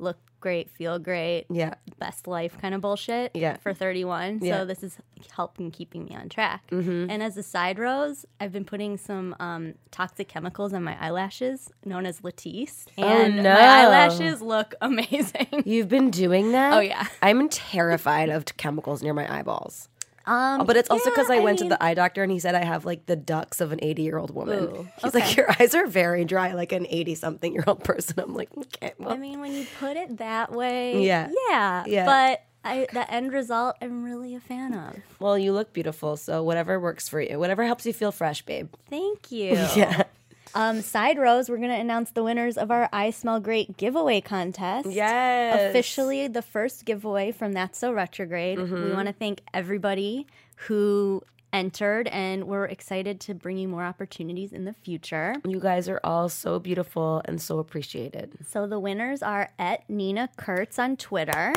[0.00, 1.74] look great, feel great, Yeah.
[1.98, 3.30] best life kind of bullshit.
[3.34, 3.58] Yeah.
[3.58, 4.60] For 31, Yeah.
[4.60, 4.96] so this is
[5.36, 6.62] helping keeping me on track.
[6.70, 7.10] Mm-hmm.
[7.10, 11.70] And as a side rose, I've been putting some um, toxic chemicals on my eyelashes,
[11.84, 13.52] known as Latisse, and Oh, no.
[13.52, 15.64] my eyelashes look amazing.
[15.66, 16.72] You've been doing that?
[16.72, 17.06] Oh, yeah.
[17.20, 19.89] I'm terrified of chemicals near my eyeballs.
[20.26, 22.54] Um, But it's also because I, went mean- to the eye doctor and he said
[22.54, 24.58] I have like the ducts of an 80 year old woman.
[24.64, 25.20] Ooh, He's okay.
[25.20, 28.18] like, Your eyes are very dry, like an 80 something year old person.
[28.20, 31.30] I'm like, Okay, well, I mean, when you put it that way, Yeah.
[31.48, 32.04] yeah, Yeah.
[32.04, 34.96] But I, the end result, I'm really a fan of.
[35.18, 36.18] well, you look beautiful.
[36.18, 38.68] So whatever works for you, whatever helps you feel fresh, babe.
[38.90, 39.52] Thank you.
[39.76, 40.02] Yeah.
[40.54, 44.20] Um, side rows, we're going to announce the winners of our I Smell Great giveaway
[44.20, 44.90] contest.
[44.90, 45.70] Yes.
[45.70, 48.58] Officially the first giveaway from That's So Retrograde.
[48.58, 48.84] Mm-hmm.
[48.84, 50.26] We want to thank everybody
[50.56, 51.22] who
[51.52, 55.34] entered, and we're excited to bring you more opportunities in the future.
[55.46, 58.38] You guys are all so beautiful and so appreciated.
[58.48, 61.52] So the winners are at Nina Kurtz on Twitter,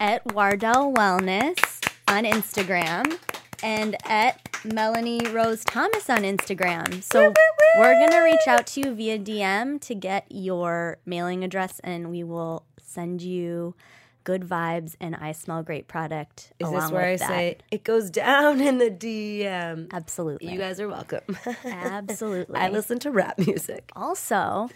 [0.00, 1.58] at Wardell Wellness
[2.06, 3.18] on Instagram,
[3.62, 7.02] and at Melanie Rose Thomas on Instagram.
[7.02, 7.32] So
[7.78, 12.24] we're gonna reach out to you via DM to get your mailing address, and we
[12.24, 13.74] will send you
[14.28, 16.52] good vibes and I smell great product.
[16.58, 17.28] Is this where I that.
[17.28, 19.90] say it goes down in the DM?
[19.90, 20.52] absolutely?
[20.52, 21.22] You guys are welcome.
[21.64, 22.60] absolutely.
[22.60, 23.90] I listen to rap music.
[23.96, 24.68] Also,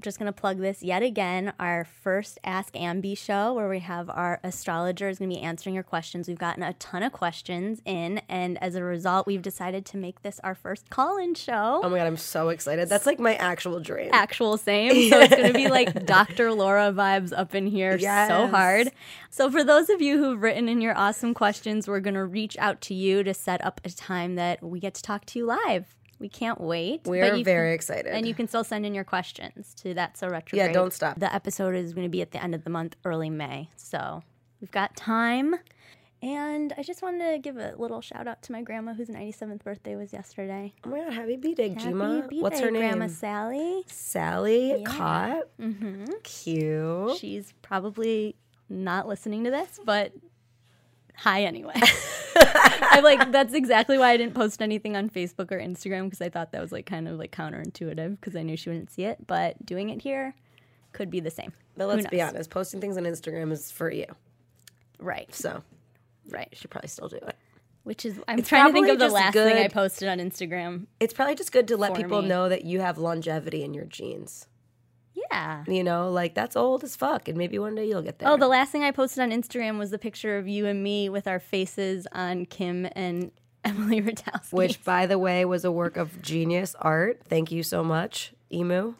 [0.00, 4.08] just going to plug this yet again our first Ask Ambi show where we have
[4.10, 6.28] our astrologer is going to be answering your questions.
[6.28, 10.22] We've gotten a ton of questions in, and as a result, we've decided to make
[10.22, 11.80] this our first call in show.
[11.82, 12.88] Oh my god, I'm so excited.
[12.88, 14.10] That's like my actual dream.
[14.12, 15.10] Actual same.
[15.10, 16.52] So it's going to be like Dr.
[16.52, 18.90] Laura vibes up in here so hard.
[19.30, 22.56] So, for those of you who've written in your awesome questions, we're going to reach
[22.58, 25.46] out to you to set up a time that we get to talk to you
[25.46, 25.94] live.
[26.22, 27.00] We can't wait.
[27.04, 28.06] We're very can- excited.
[28.06, 30.68] And you can still send in your questions to That's So Retrograde.
[30.68, 31.18] Yeah, don't stop.
[31.18, 33.70] The episode is going to be at the end of the month, early May.
[33.74, 34.22] So
[34.60, 35.56] we've got time.
[36.22, 39.64] And I just wanted to give a little shout out to my grandma whose 97th
[39.64, 40.72] birthday was yesterday.
[40.84, 42.40] oh my god, happy B Day, Happy Jima.
[42.40, 42.82] What's her name?
[42.82, 43.82] Grandma Sally.
[43.88, 45.42] Sally Kott.
[45.60, 46.04] Mm-hmm.
[46.22, 47.16] Cute.
[47.16, 48.36] She's probably
[48.68, 50.12] not listening to this, but
[51.16, 51.74] hi anyway.
[52.36, 56.28] I'm like, that's exactly why I didn't post anything on Facebook or Instagram because I
[56.28, 59.26] thought that was like kind of like counterintuitive because I knew she wouldn't see it.
[59.26, 60.34] But doing it here
[60.92, 61.52] could be the same.
[61.76, 64.06] But let's be honest, posting things on Instagram is for you.
[64.98, 65.62] Right, So
[66.28, 66.48] right.
[66.50, 67.36] you should probably still do it.
[67.82, 70.86] Which is, I'm It's trying to think of the last thing I posted on Instagram.
[71.00, 72.28] It's probably just good to let people me.
[72.28, 74.46] know that you have longevity in your genes.
[75.30, 75.64] Yeah.
[75.68, 78.28] You know, like that's old as fuck, and maybe one day you'll get there.
[78.28, 81.08] Oh, the last thing I posted on Instagram was the picture of you and me
[81.08, 83.30] with our faces on Kim and
[83.64, 84.52] Emily Ratajkowski.
[84.52, 87.20] which, by the way, was a work of genius art.
[87.28, 88.94] Thank you so much, Emu,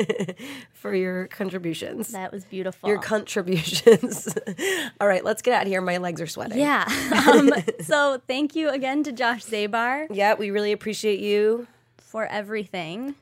[0.72, 2.08] for your contributions.
[2.12, 2.88] that was beautiful.
[2.88, 4.34] Your contributions.
[5.00, 5.80] All right, let's get out of here.
[5.80, 6.58] My legs are sweating.
[6.58, 6.84] Yeah.
[7.28, 11.66] Um, so thank you again to Josh Zabar Yeah, we really appreciate you.
[11.98, 13.14] for everything.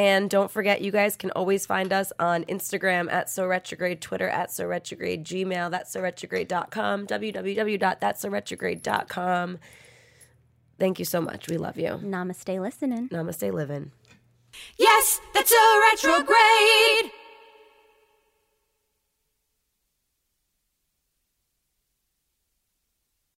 [0.00, 4.30] And don't forget, you guys can always find us on Instagram at So Retrograde, Twitter
[4.30, 9.58] at So Retrograde, Gmail, that's So Retrograde.com, www.that'ssoretrograde.com.
[10.78, 11.48] Thank you so much.
[11.48, 12.00] We love you.
[12.02, 13.10] Namaste listening.
[13.10, 13.92] Namaste living.
[14.78, 17.12] Yes, that's a retrograde.